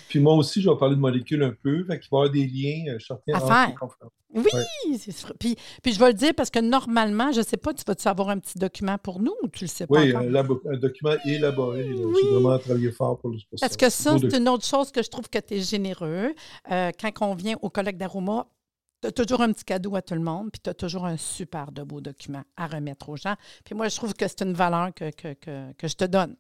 Puis 0.09 0.18
moi 0.18 0.35
aussi, 0.35 0.61
je 0.61 0.68
vais 0.68 0.76
parler 0.76 0.97
de 0.97 1.00
molécules 1.00 1.42
un 1.42 1.54
peu. 1.62 1.85
Fait 1.85 1.99
qu'il 2.00 2.09
va 2.11 2.18
y 2.18 2.21
avoir 2.21 2.30
des 2.30 2.47
liens 2.47 2.95
euh, 2.95 2.99
certains 2.99 3.35
à 3.35 3.40
faire. 3.40 3.75
Oui, 4.35 4.50
puis, 5.40 5.56
puis 5.83 5.92
je 5.92 5.99
vais 5.99 6.09
le 6.09 6.14
dire 6.14 6.33
parce 6.37 6.50
que 6.50 6.59
normalement, 6.59 7.33
je 7.33 7.38
ne 7.38 7.45
sais 7.45 7.56
pas, 7.56 7.73
tu 7.73 7.85
vas-tu 7.87 8.06
avoir 8.06 8.28
un 8.28 8.38
petit 8.38 8.59
document 8.59 8.99
pour 8.99 9.21
nous 9.21 9.35
ou 9.42 9.49
tu 9.49 9.64
le 9.64 9.68
sais 9.68 9.87
pas? 9.87 10.00
Oui, 10.00 10.14
un, 10.14 10.76
document 10.76 11.14
élaboré. 11.25 11.88
Oui. 11.95 12.21
J'ai 12.23 12.30
vraiment 12.30 12.59
travaillé 12.59 12.92
fort 12.92 13.18
pour, 13.18 13.30
pour 13.30 13.61
Parce 13.61 13.76
que 13.76 13.88
ça, 13.88 14.16
c'est 14.18 14.37
une 14.37 14.49
autre 14.49 14.66
chose 14.66 14.90
que 14.90 15.02
je 15.02 15.09
trouve 15.09 15.28
que 15.30 15.38
tu 15.38 15.54
es 15.54 15.61
généreux. 15.61 16.35
Euh, 16.71 16.90
quand 17.00 17.12
on 17.23 17.35
vient 17.35 17.56
au 17.62 17.71
colloque 17.71 17.97
d'Aroma, 17.97 18.47
tu 19.10 19.22
as 19.22 19.25
toujours 19.25 19.42
un 19.42 19.52
petit 19.52 19.64
cadeau 19.64 19.96
à 19.96 20.02
tout 20.02 20.14
le 20.14 20.20
monde, 20.20 20.50
puis 20.52 20.60
tu 20.62 20.70
as 20.70 20.75
toujours 20.75 21.06
un 21.06 21.16
super 21.16 21.72
de 21.72 21.82
beau 21.82 22.00
document 22.00 22.42
à 22.56 22.66
remettre 22.66 23.08
aux 23.08 23.16
gens. 23.16 23.34
Puis 23.64 23.75
moi, 23.75 23.88
je 23.88 23.96
trouve 23.96 24.14
que 24.14 24.26
c'est 24.26 24.42
une 24.42 24.54
valeur 24.54 24.92
que, 24.94 25.10
que, 25.10 25.72
que 25.72 25.88
je 25.88 25.94
te 25.94 26.04
donne. 26.04 26.36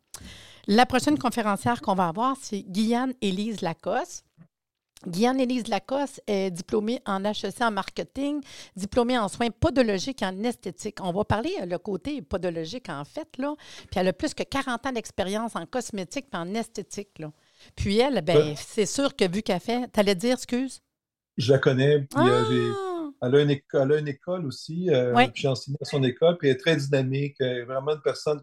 La 0.66 0.86
prochaine 0.86 1.18
conférencière 1.18 1.80
qu'on 1.80 1.94
va 1.94 2.08
avoir, 2.08 2.36
c'est 2.40 2.62
Guyane 2.62 3.14
Élise 3.20 3.60
Lacoste. 3.60 4.24
Guyane-Élise 5.06 5.68
Lacoste 5.68 6.22
est 6.26 6.50
diplômée 6.50 7.00
en 7.06 7.24
HEC 7.24 7.60
en 7.60 7.70
marketing, 7.70 8.40
diplômée 8.74 9.18
en 9.18 9.28
soins 9.28 9.50
podologiques 9.50 10.22
et 10.22 10.26
en 10.26 10.42
esthétique. 10.42 10.98
On 11.00 11.12
va 11.12 11.24
parler 11.24 11.54
euh, 11.60 11.66
le 11.66 11.78
côté 11.78 12.22
podologique, 12.22 12.88
en 12.88 13.04
fait, 13.04 13.28
là. 13.38 13.54
Puis 13.90 14.00
elle 14.00 14.08
a 14.08 14.12
plus 14.12 14.34
que 14.34 14.42
40 14.42 14.86
ans 14.86 14.92
d'expérience 14.92 15.54
en 15.54 15.66
cosmétique 15.66 16.26
et 16.32 16.36
en 16.36 16.54
esthétique, 16.54 17.18
là. 17.18 17.30
Puis 17.74 17.98
elle, 17.98 18.20
ben, 18.22 18.54
c'est 18.56 18.86
sûr 18.86 19.14
que 19.14 19.30
vu 19.30 19.42
qu'elle 19.42 19.60
fait... 19.60 19.88
T'allais 19.88 20.14
dire, 20.14 20.34
excuse? 20.34 20.80
Je 21.36 21.52
la 21.52 21.58
connais. 21.58 22.00
Puis, 22.00 22.20
euh, 22.20 22.72
ah! 22.74 23.10
elle, 23.22 23.34
a 23.34 23.42
une 23.42 23.50
école, 23.50 23.82
elle 23.82 23.92
a 23.92 24.00
une 24.00 24.08
école 24.08 24.46
aussi. 24.46 24.90
Euh, 24.90 25.14
j'ai 25.34 25.48
enseigné 25.48 25.76
à 25.80 25.84
son 25.84 26.02
école. 26.02 26.36
Puis 26.38 26.48
elle 26.48 26.56
est 26.56 26.58
très 26.58 26.76
dynamique. 26.76 27.36
Elle 27.40 27.58
est 27.58 27.64
vraiment 27.64 27.92
une 27.92 28.02
personne 28.02 28.40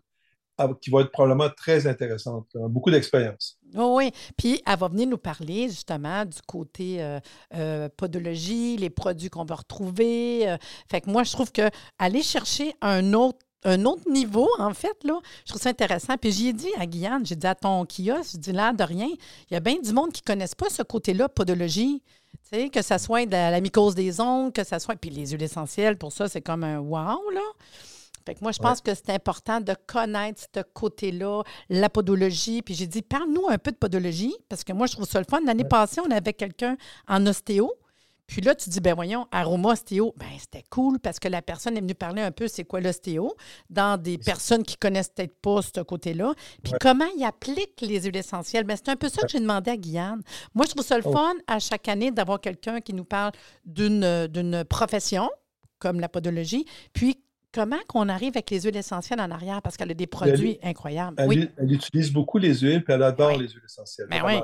qui 0.82 0.90
va 0.90 1.02
être 1.02 1.12
probablement 1.12 1.50
très 1.50 1.88
intéressante. 1.88 2.48
Beaucoup 2.54 2.92
d'expérience. 2.92 3.58
oui, 3.76 4.12
puis 4.38 4.62
elle 4.66 4.78
va 4.78 4.88
venir 4.88 5.08
nous 5.08 5.18
parler 5.18 5.68
justement 5.68 6.26
du 6.26 6.38
côté 6.46 7.02
euh, 7.02 7.20
euh, 7.56 7.90
podologie, 7.96 8.78
les 8.78 8.90
produits 8.90 9.30
qu'on 9.30 9.46
va 9.46 9.56
retrouver. 9.56 10.50
Euh. 10.50 10.58
fait 10.90 11.02
que 11.02 11.10
moi, 11.10 11.24
je 11.24 11.32
trouve 11.32 11.52
que 11.52 11.70
aller 11.98 12.22
chercher 12.22 12.76
un 12.82 13.14
autre 13.14 13.40
un 13.66 13.86
autre 13.86 14.12
niveau, 14.12 14.50
en 14.60 14.74
fait, 14.74 14.98
là, 15.06 15.22
je 15.46 15.52
trouve 15.52 15.62
ça 15.62 15.70
intéressant. 15.70 16.18
Puis 16.18 16.34
j'y 16.34 16.50
ai 16.50 16.54
dit 16.54 16.72
à 16.78 16.86
Guyane, 16.86 17.26
j'ai 17.26 17.38
dit 17.38 17.48
à 17.48 17.56
ton 17.56 17.86
kiosque, 17.86 18.32
je 18.34 18.38
dis 18.38 18.52
là, 18.52 18.74
de 18.74 18.84
rien, 18.84 19.08
il 19.08 19.54
y 19.54 19.56
a 19.56 19.62
bien 19.62 19.80
du 19.80 19.94
monde 19.94 20.12
qui 20.12 20.22
ne 20.22 20.34
connaissent 20.34 20.54
pas 20.54 20.70
ce 20.70 20.84
côté-là, 20.84 21.30
podologie. 21.30 22.04
Que 22.72 22.84
ça 22.84 23.00
soit 23.00 23.26
de 23.26 23.32
la, 23.32 23.50
la 23.50 23.62
mycose 23.62 23.96
des 23.96 24.22
ongles, 24.22 24.52
que 24.52 24.64
ça 24.64 24.80
soit. 24.80 24.96
Puis 24.96 25.10
les 25.10 25.32
huiles 25.32 25.42
essentielles, 25.42 25.98
pour 25.98 26.12
ça, 26.12 26.28
c'est 26.28 26.42
comme 26.42 26.64
un 26.64 26.78
wow, 26.78 27.30
là. 27.32 27.42
Fait 28.26 28.36
que 28.36 28.40
moi, 28.42 28.52
je 28.52 28.60
pense 28.60 28.80
que 28.80 28.94
c'est 28.94 29.10
important 29.10 29.60
de 29.60 29.76
connaître 29.86 30.42
ce 30.56 30.62
côté-là, 30.62 31.44
la 31.70 31.90
podologie. 31.90 32.62
Puis 32.62 32.74
j'ai 32.74 32.88
dit, 32.88 33.02
parle-nous 33.02 33.48
un 33.50 33.58
peu 33.58 33.72
de 33.72 33.78
podologie, 33.78 34.36
parce 34.50 34.64
que 34.64 34.72
moi, 34.72 34.88
je 34.88 34.94
trouve 34.94 35.08
ça 35.08 35.20
le 35.20 35.26
fun. 35.30 35.42
L'année 35.46 35.66
passée, 35.66 36.00
on 36.06 36.12
avait 36.12 36.34
quelqu'un 36.34 36.78
en 37.08 37.26
ostéo. 37.26 37.74
Puis 38.28 38.42
là, 38.42 38.56
tu 38.56 38.70
dis, 38.70 38.80
ben 38.80 38.94
voyons, 38.94 39.28
aroma 39.32 39.74
ostéo, 39.74 40.14
ben 40.18 40.28
c'était 40.40 40.64
cool 40.70 41.00
parce 41.00 41.20
que 41.20 41.28
la 41.28 41.42
personne 41.42 41.78
est 41.78 41.82
venue 41.82 41.96
parler 41.96 42.22
un 42.22 42.32
peu 42.32 42.48
c'est 42.48 42.64
quoi 42.64 42.80
l'ostéo 42.80 43.36
dans 43.70 44.02
des 44.02 44.18
personnes 44.18 44.64
qui 44.64 44.78
connaissent 44.78 45.10
peut-être 45.10 45.36
pas 45.42 45.62
ce 45.62 45.82
côté-là. 45.82 46.34
Puis 46.64 46.74
comment 46.80 47.08
il 47.18 47.24
applique 47.26 47.82
les 47.82 48.02
huiles 48.02 48.18
essentielles? 48.18 48.64
Ben, 48.64 48.78
c'est 48.78 48.90
un 48.90 48.96
peu 48.96 49.10
ça 49.10 49.22
que 49.24 49.28
j'ai 49.28 49.40
demandé 49.40 49.72
à 49.72 49.78
Guyane. 49.78 50.22
Moi, 50.54 50.66
je 50.68 50.72
trouve 50.72 50.86
ça 50.86 50.98
le 50.98 51.04
oh. 51.06 51.12
fun 51.12 51.34
à 51.48 51.60
chaque 51.60 51.88
année 51.88 52.12
d'avoir 52.12 52.40
quelqu'un 52.40 52.80
qui 52.82 52.94
nous 52.94 53.06
parle 53.06 53.32
d'une 53.66 54.64
profession 54.70 55.30
comme 55.80 56.00
la 56.00 56.08
podologie, 56.08 56.66
puis 56.94 57.20
Comment 57.54 57.78
qu'on 57.88 58.10
arrive 58.10 58.32
avec 58.34 58.50
les 58.50 58.62
huiles 58.62 58.76
essentielles 58.76 59.22
en 59.22 59.30
arrière? 59.30 59.62
Parce 59.62 59.78
qu'elle 59.78 59.92
a 59.92 59.94
des 59.94 60.08
produits 60.08 60.58
incroyables. 60.64 61.16
Elle, 61.20 61.52
elle, 61.56 61.72
utilise 61.72 62.12
beaucoup 62.12 62.40
les 62.40 62.56
huiles, 62.62 62.84
puis 62.84 62.94
elle 62.94 63.04
adore 63.04 63.38
les 63.38 63.48
huiles 63.48 63.62
essentielles. 63.64 64.08
Ben 64.10 64.24
oui. 64.26 64.40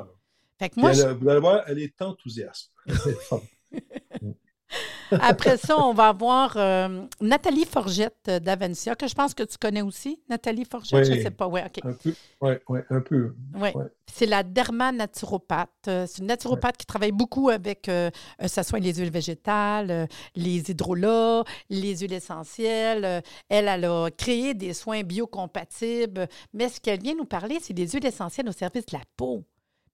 Fait 0.59 0.69
que 0.69 0.79
moi, 0.79 0.91
elle, 0.91 1.17
Vous 1.17 1.27
allez 1.27 1.39
voir, 1.39 1.63
elle 1.67 1.79
est 1.79 1.99
enthousiaste. 2.01 2.71
Après 5.11 5.57
ça, 5.57 5.77
on 5.79 5.93
va 5.93 6.09
avoir 6.09 6.53
euh, 6.55 7.05
Nathalie 7.21 7.65
Forgette 7.65 8.15
euh, 8.27 8.39
d'Avencia, 8.39 8.95
que 8.95 9.07
je 9.07 9.15
pense 9.15 9.33
que 9.33 9.43
tu 9.43 9.57
connais 9.57 9.81
aussi. 9.81 10.21
Nathalie 10.29 10.65
Forgette, 10.65 11.05
je 11.05 11.13
ne 11.13 11.21
sais 11.21 11.31
pas. 11.31 11.47
Ouais, 11.47 11.63
OK. 11.65 11.83
Un 11.83 11.93
peu. 11.93 12.13
Oui, 12.41 12.51
ouais, 12.69 12.85
un 12.89 13.01
peu. 13.01 13.35
Ouais. 13.55 13.73
C'est 14.11 14.25
la 14.25 14.43
dermanaturopathe. 14.43 15.69
Euh, 15.87 16.05
c'est 16.07 16.19
une 16.19 16.27
naturopathe 16.27 16.77
qui 16.77 16.85
travaille 16.85 17.11
beaucoup 17.11 17.49
avec, 17.49 17.89
euh, 17.89 18.11
ça 18.45 18.63
soit 18.63 18.79
les 18.79 18.93
huiles 18.93 19.11
végétales, 19.11 20.07
les 20.35 20.69
hydrolats, 20.69 21.43
les 21.69 21.97
huiles 21.97 22.13
essentielles. 22.13 23.23
Elle, 23.49 23.67
elle 23.67 23.85
a 23.85 24.09
créé 24.11 24.53
des 24.53 24.73
soins 24.73 25.01
biocompatibles. 25.01 26.27
Mais 26.53 26.69
ce 26.69 26.79
qu'elle 26.79 27.01
vient 27.01 27.15
nous 27.15 27.25
parler, 27.25 27.57
c'est 27.61 27.73
des 27.73 27.87
huiles 27.87 28.05
essentielles 28.05 28.47
au 28.47 28.53
service 28.53 28.85
de 28.85 28.97
la 28.97 29.03
peau. 29.17 29.43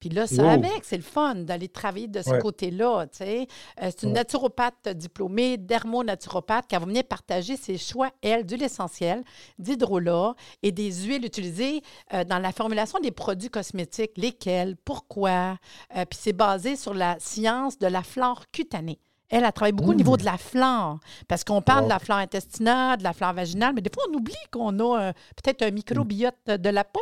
Puis 0.06 0.14
là, 0.14 0.28
ça 0.28 0.52
avec, 0.52 0.84
c'est 0.84 0.98
le 0.98 1.02
fun 1.02 1.34
d'aller 1.34 1.68
travailler 1.68 2.08
de 2.08 2.22
ce 2.22 2.40
côté-là. 2.40 3.08
Euh, 3.22 3.46
c'est 3.80 4.04
une 4.04 4.14
naturopathe 4.14 4.90
diplômée, 4.90 5.58
dermonaturopathe, 5.58 6.68
qui 6.68 6.76
va 6.76 6.86
venir 6.86 7.04
partager 7.06 7.58
ses 7.58 7.80
choix, 7.80 8.12
elle, 8.22 8.46
d'huile 8.46 8.62
essentielle, 8.62 9.24
d'hydrolat 9.58 10.36
et 10.62 10.72
des 10.72 10.92
huiles 10.94 11.26
utilisées 11.26 11.82
euh, 12.14 12.24
dans 12.24 12.38
la 12.38 12.52
formulation 12.52 13.00
des 13.00 13.10
produits 13.10 13.50
cosmétiques. 13.50 14.12
Lesquels, 14.18 14.76
pourquoi? 14.76 15.58
Euh, 15.98 16.06
puis 16.06 16.20
c'est 16.22 16.34
basé 16.34 16.76
sur 16.76 16.94
la 16.94 17.18
science 17.18 17.80
de 17.80 17.88
la 17.88 18.04
flore 18.04 18.44
cutanée. 18.52 19.00
Elle, 19.30 19.44
a 19.44 19.52
travaillé 19.52 19.74
beaucoup 19.74 19.90
au 19.90 19.96
niveau 19.96 20.18
de 20.18 20.26
la 20.26 20.38
flore, 20.38 21.00
parce 21.28 21.44
qu'on 21.44 21.64
parle 21.64 21.86
de 21.86 21.90
la 21.90 21.98
flore 21.98 22.20
intestinale, 22.20 23.00
de 23.00 23.04
la 23.04 23.14
flore 23.14 23.34
vaginale, 23.34 23.74
mais 23.74 23.82
des 23.82 23.90
fois, 23.92 24.04
on 24.12 24.14
oublie 24.14 24.36
qu'on 24.52 24.80
a 24.82 25.14
peut-être 25.36 25.64
un 25.64 25.72
microbiote 25.72 26.46
de 26.46 26.70
la 26.70 26.84
peau. 26.84 27.02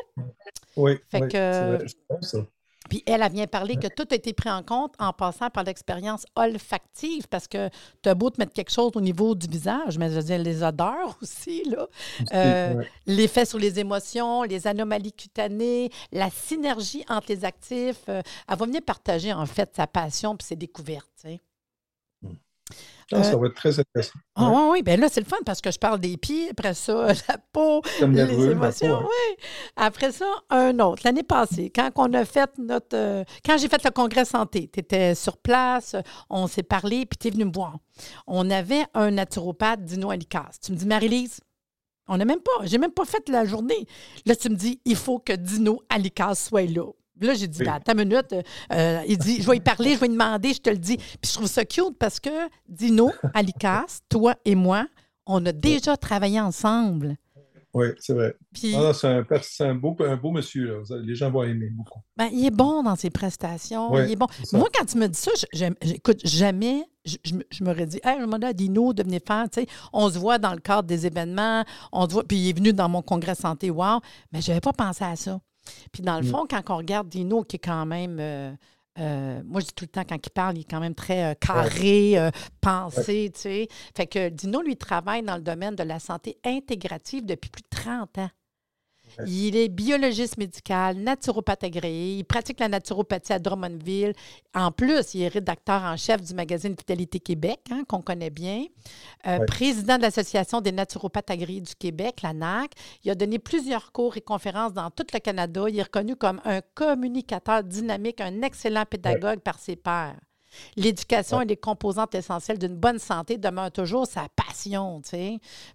Oui, 0.77 0.97
fait 1.09 1.27
que, 1.27 1.79
ça. 2.21 2.37
Puis 2.89 3.03
elle, 3.05 3.21
elle 3.21 3.31
vient 3.31 3.47
parler 3.47 3.75
que 3.75 3.87
tout 3.87 4.05
a 4.11 4.15
été 4.15 4.33
pris 4.33 4.49
en 4.49 4.63
compte 4.63 4.93
en 4.99 5.13
passant 5.13 5.49
par 5.49 5.63
l'expérience 5.63 6.25
olfactive, 6.35 7.27
parce 7.29 7.47
que 7.47 7.69
tu 8.01 8.09
as 8.09 8.15
beau 8.15 8.29
te 8.29 8.39
mettre 8.39 8.53
quelque 8.53 8.71
chose 8.71 8.91
au 8.95 9.01
niveau 9.01 9.35
du 9.35 9.47
visage, 9.47 9.97
mais 9.97 10.09
je 10.09 10.15
veux 10.15 10.23
dire, 10.23 10.39
les 10.39 10.63
odeurs 10.63 11.17
aussi, 11.21 11.63
là. 11.65 11.87
Euh, 12.33 12.83
l'effet 13.05 13.45
sur 13.45 13.59
les 13.59 13.79
émotions, 13.79 14.43
les 14.43 14.67
anomalies 14.67 15.13
cutanées, 15.13 15.89
la 16.11 16.29
synergie 16.29 17.03
entre 17.09 17.27
les 17.29 17.45
actifs. 17.45 18.03
Euh, 18.09 18.21
elle 18.49 18.57
va 18.57 18.65
venir 18.65 18.81
partager, 18.81 19.33
en 19.33 19.45
fait, 19.45 19.71
sa 19.75 19.87
passion 19.87 20.35
puis 20.35 20.47
ses 20.47 20.55
découvertes, 20.55 21.09
Ah, 23.11 23.23
ça 23.23 23.37
va 23.37 23.47
être 23.47 23.55
très 23.55 23.79
intéressant. 23.79 24.19
Oui, 24.37 24.61
oui. 24.71 24.83
Bien 24.83 24.97
là, 24.97 25.07
c'est 25.11 25.19
le 25.19 25.25
fun 25.25 25.37
parce 25.45 25.61
que 25.61 25.71
je 25.71 25.77
parle 25.77 25.99
des 25.99 26.17
pieds, 26.17 26.49
après 26.49 26.73
ça, 26.73 27.07
la 27.27 27.37
peau, 27.51 27.81
les 28.01 28.51
émotions. 28.51 28.99
Oui. 29.01 29.35
Après 29.75 30.11
ça, 30.11 30.25
un 30.49 30.79
autre. 30.79 31.01
L'année 31.05 31.23
passée, 31.23 31.71
quand 31.73 31.89
on 31.95 32.13
a 32.13 32.25
fait 32.25 32.49
notre. 32.57 32.95
Euh, 32.95 33.23
quand 33.45 33.57
j'ai 33.57 33.67
fait 33.67 33.83
le 33.83 33.91
congrès 33.91 34.25
santé, 34.25 34.69
tu 34.71 34.79
étais 34.79 35.15
sur 35.15 35.37
place, 35.37 35.95
on 36.29 36.47
s'est 36.47 36.63
parlé, 36.63 37.05
puis 37.05 37.17
tu 37.19 37.27
es 37.27 37.31
venu 37.31 37.45
me 37.45 37.53
voir. 37.53 37.77
On 38.27 38.49
avait 38.49 38.85
un 38.93 39.11
naturopathe, 39.11 39.83
Dino 39.83 40.09
Alicas. 40.09 40.57
Tu 40.63 40.71
me 40.71 40.77
dis, 40.77 40.85
Marie-Lise, 40.87 41.41
on 42.07 42.17
n'a 42.17 42.25
même 42.25 42.41
pas, 42.41 42.65
j'ai 42.65 42.77
même 42.77 42.91
pas 42.91 43.05
fait 43.05 43.27
la 43.29 43.45
journée. 43.45 43.85
Là, 44.25 44.35
tu 44.35 44.49
me 44.49 44.55
dis, 44.55 44.81
il 44.85 44.95
faut 44.95 45.19
que 45.19 45.33
Dino 45.33 45.81
Alicas 45.89 46.35
soit 46.35 46.69
là. 46.69 46.89
Là, 47.21 47.33
j'ai 47.33 47.47
dit, 47.47 47.61
oui. 47.61 47.67
attends 47.67 47.93
une 47.93 48.09
minute. 48.09 48.35
Euh, 48.71 49.01
il 49.07 49.17
dit, 49.17 49.41
je 49.41 49.49
vais 49.49 49.57
y 49.57 49.61
parler, 49.61 49.93
je 49.93 49.99
vais 49.99 50.07
lui 50.07 50.13
demander, 50.13 50.53
je 50.53 50.61
te 50.61 50.69
le 50.69 50.77
dis. 50.77 50.97
Puis 50.97 51.29
je 51.29 51.33
trouve 51.33 51.47
ça 51.47 51.63
cute 51.65 51.97
parce 51.99 52.19
que 52.19 52.29
Dino, 52.67 53.11
Alicas, 53.33 53.99
toi 54.09 54.35
et 54.45 54.55
moi, 54.55 54.87
on 55.25 55.45
a 55.45 55.51
déjà 55.51 55.95
travaillé 55.95 56.39
ensemble. 56.39 57.17
Oui, 57.73 57.87
c'est 57.99 58.13
vrai. 58.13 58.35
Ah, 58.75 58.91
c'est 58.93 59.63
un, 59.63 59.73
beau, 59.73 59.95
un 59.99 60.15
beau 60.15 60.29
monsieur. 60.29 60.83
Les 61.01 61.15
gens 61.15 61.31
vont 61.31 61.41
aimer 61.41 61.69
beaucoup. 61.71 61.99
Ben, 62.15 62.29
il 62.31 62.45
est 62.45 62.51
bon 62.51 62.83
dans 62.83 62.95
ses 62.95 63.09
prestations. 63.09 63.97
il 63.97 64.11
est 64.11 64.15
bon. 64.15 64.27
Moi, 64.51 64.67
quand 64.77 64.85
tu 64.85 64.97
me 64.97 65.07
dis 65.07 65.19
ça, 65.19 65.31
j'écoute 65.81 66.19
jamais. 66.23 66.83
Je, 67.03 67.17
je, 67.23 67.63
m'aurais 67.63 67.87
dit, 67.87 67.99
hey, 68.03 68.17
je 68.19 68.45
à 68.45 68.53
Dino 68.53 68.93
de 68.93 69.03
venir 69.03 69.21
faire. 69.27 69.49
Tu 69.49 69.61
sais, 69.61 69.67
on 69.91 70.07
se 70.09 70.19
voit 70.19 70.37
dans 70.37 70.53
le 70.53 70.59
cadre 70.59 70.83
des 70.83 71.07
événements. 71.07 71.65
On 71.91 72.07
se 72.07 72.13
voit, 72.13 72.23
puis 72.23 72.37
il 72.37 72.49
est 72.49 72.57
venu 72.57 72.73
dans 72.73 72.87
mon 72.87 73.01
congrès 73.01 73.35
santé. 73.35 73.71
Wow! 73.71 73.99
Mais 74.31 74.39
je 74.39 74.49
n'avais 74.49 74.61
pas 74.61 74.71
pensé 74.71 75.03
à 75.03 75.15
ça. 75.15 75.39
Puis 75.91 76.01
dans 76.01 76.19
le 76.19 76.25
mm. 76.25 76.29
fond, 76.29 76.45
quand 76.49 76.61
on 76.69 76.77
regarde 76.77 77.09
Dino, 77.09 77.43
qui 77.43 77.57
est 77.57 77.59
quand 77.59 77.85
même. 77.85 78.17
Euh, 78.19 78.51
euh, 78.99 79.41
moi, 79.45 79.59
je 79.59 79.65
dis 79.65 79.73
tout 79.73 79.85
le 79.85 79.89
temps, 79.89 80.03
quand 80.07 80.19
il 80.23 80.29
parle, 80.29 80.57
il 80.57 80.61
est 80.61 80.69
quand 80.69 80.79
même 80.79 80.93
très 80.93 81.31
euh, 81.31 81.33
carré, 81.33 82.15
pensé, 82.61 83.31
tu 83.33 83.41
sais. 83.41 83.67
Fait 83.95 84.05
que 84.05 84.29
Dino, 84.29 84.61
lui, 84.61 84.77
travaille 84.77 85.23
dans 85.23 85.35
le 85.35 85.41
domaine 85.41 85.75
de 85.75 85.83
la 85.83 85.99
santé 85.99 86.37
intégrative 86.45 87.25
depuis 87.25 87.49
plus 87.49 87.63
de 87.63 87.75
30 87.75 88.19
ans. 88.19 88.29
Il 89.25 89.55
est 89.55 89.69
biologiste 89.69 90.37
médical, 90.37 90.97
naturopathe 90.97 91.63
agréé. 91.63 92.17
Il 92.17 92.23
pratique 92.23 92.59
la 92.59 92.67
naturopathie 92.67 93.33
à 93.33 93.39
Drummondville. 93.39 94.13
En 94.53 94.71
plus, 94.71 95.13
il 95.13 95.23
est 95.23 95.27
rédacteur 95.27 95.81
en 95.83 95.97
chef 95.97 96.21
du 96.21 96.33
magazine 96.33 96.73
Vitalité 96.73 97.19
Québec, 97.19 97.59
hein, 97.71 97.83
qu'on 97.87 98.01
connaît 98.01 98.29
bien. 98.29 98.65
Euh, 99.27 99.45
président 99.45 99.97
de 99.97 100.03
l'Association 100.03 100.61
des 100.61 100.71
naturopathes 100.71 101.31
agréés 101.31 101.61
du 101.61 101.75
Québec, 101.75 102.21
la 102.21 102.33
NAC. 102.33 102.71
Il 103.03 103.11
a 103.11 103.15
donné 103.15 103.39
plusieurs 103.39 103.91
cours 103.91 104.17
et 104.17 104.21
conférences 104.21 104.73
dans 104.73 104.89
tout 104.89 105.05
le 105.13 105.19
Canada. 105.19 105.65
Il 105.67 105.79
est 105.79 105.83
reconnu 105.83 106.15
comme 106.15 106.41
un 106.45 106.61
communicateur 106.73 107.63
dynamique, 107.63 108.21
un 108.21 108.41
excellent 108.41 108.85
pédagogue 108.85 109.39
par 109.39 109.59
ses 109.59 109.75
pairs. 109.75 110.15
L'éducation 110.75 111.41
et 111.41 111.45
les 111.45 111.57
composantes 111.57 112.15
essentielles 112.15 112.59
d'une 112.59 112.75
bonne 112.75 112.99
santé 112.99 113.37
demeurent 113.37 113.71
toujours 113.71 114.07
sa 114.07 114.27
passion. 114.35 115.01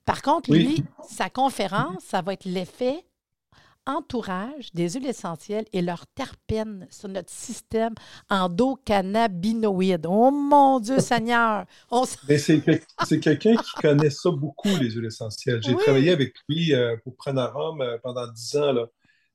Par 0.04 0.22
contre, 0.22 0.52
lui, 0.52 0.84
sa 1.08 1.28
conférence, 1.30 2.02
ça 2.04 2.22
va 2.22 2.34
être 2.34 2.44
l'effet 2.44 3.04
entourage 3.88 4.72
des 4.74 4.90
huiles 4.90 5.06
essentielles 5.06 5.64
et 5.72 5.82
leurs 5.82 6.06
terpènes 6.14 6.86
sur 6.90 7.08
notre 7.08 7.30
système 7.30 7.94
endocannabinoïde. 8.30 10.06
Oh 10.06 10.30
mon 10.30 10.78
Dieu 10.78 11.00
Seigneur! 11.00 11.64
c'est 12.36 13.20
quelqu'un 13.20 13.56
qui 13.56 13.72
connaît 13.80 14.10
ça 14.10 14.30
beaucoup, 14.30 14.68
les 14.68 14.90
huiles 14.90 15.06
essentielles. 15.06 15.60
J'ai 15.62 15.74
travaillé 15.74 16.12
avec 16.12 16.34
lui 16.48 16.74
euh, 16.74 16.96
pour 17.02 17.16
Pranarum 17.16 17.80
euh, 17.80 17.96
pendant 18.02 18.26
dix 18.30 18.56
ans. 18.56 18.72
Là. 18.72 18.86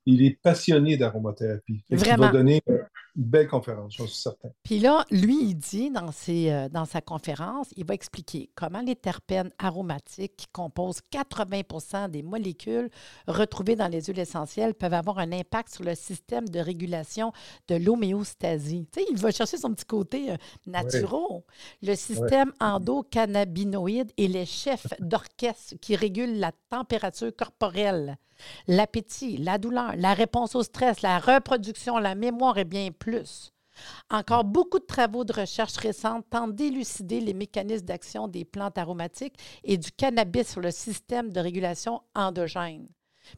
Il 0.06 0.24
est 0.26 0.40
passionné 0.42 0.98
d'aromathérapie. 0.98 1.84
Il 1.90 1.98
va 1.98 2.32
donner, 2.32 2.62
euh, 2.70 2.80
belle 3.16 3.48
conférence, 3.48 3.96
j'en 3.96 4.08
suis 4.08 4.22
certain. 4.22 4.50
Puis 4.64 4.80
là, 4.80 5.06
lui, 5.12 5.38
il 5.42 5.56
dit 5.56 5.92
dans, 5.92 6.12
ses, 6.12 6.52
euh, 6.52 6.68
dans 6.70 6.86
sa 6.86 7.00
conférence, 7.02 7.70
il 7.78 7.86
va 7.86 7.94
expliquer 7.94 8.50
comment 8.56 8.82
les 8.82 8.96
terpènes 8.96 9.52
aromatiques 9.60 10.36
qui 10.36 10.48
composent 10.48 11.02
80% 11.12 12.10
des 12.10 12.24
molécules 12.24 12.90
retrouvées 13.28 13.76
dans 13.76 13.88
les 13.88 14.02
huiles 14.02 14.20
essentielles 14.20 14.74
peuvent 14.74 14.94
avoir 14.94 15.20
un 15.20 15.32
impact 15.32 15.74
sur 15.74 15.84
le 15.84 15.96
système 15.96 16.50
de 16.50 16.60
régulation 16.60 17.32
de 17.68 17.76
l'homéostasie. 17.76 18.88
Tu 18.92 19.02
sais, 19.02 19.08
il 19.10 19.18
va 19.18 19.32
chercher 19.32 19.58
son 19.58 19.74
petit 19.74 19.86
côté 19.86 20.32
euh, 20.32 20.38
naturel. 20.66 21.44
Le 21.82 21.96
système 21.96 22.52
endocannabinoïde 22.60 24.12
est 24.18 24.28
les 24.28 24.46
chefs 24.46 24.94
d'orchestre 25.00 25.76
qui 25.82 25.96
régulent 25.96 26.40
la 26.40 26.52
température 26.70 27.34
corporelle 27.36 28.18
l'appétit, 28.68 29.38
la 29.38 29.58
douleur, 29.58 29.94
la 29.98 30.14
réponse 30.14 30.56
au 30.56 30.64
stress, 30.64 31.02
la 31.02 31.20
reproduction, 31.20 31.98
la 31.98 32.16
mémoire 32.16 32.58
et 32.58 32.66
bien 32.66 32.90
plus. 32.92 33.54
Encore 34.10 34.44
beaucoup 34.44 34.80
de 34.80 34.86
travaux 34.86 35.24
de 35.24 35.34
recherche 35.34 35.78
récentes 35.78 36.26
tentent 36.30 36.56
d'élucider 36.56 37.20
les 37.20 37.34
mécanismes 37.34 37.86
d'action 37.86 38.28
des 38.28 38.46
plantes 38.46 38.78
aromatiques 38.78 39.36
et 39.64 39.78
du 39.78 39.92
cannabis 39.92 40.52
sur 40.52 40.62
le 40.62 40.72
système 40.72 41.32
de 41.32 41.40
régulation 41.40 42.02
endogène. 42.14 42.88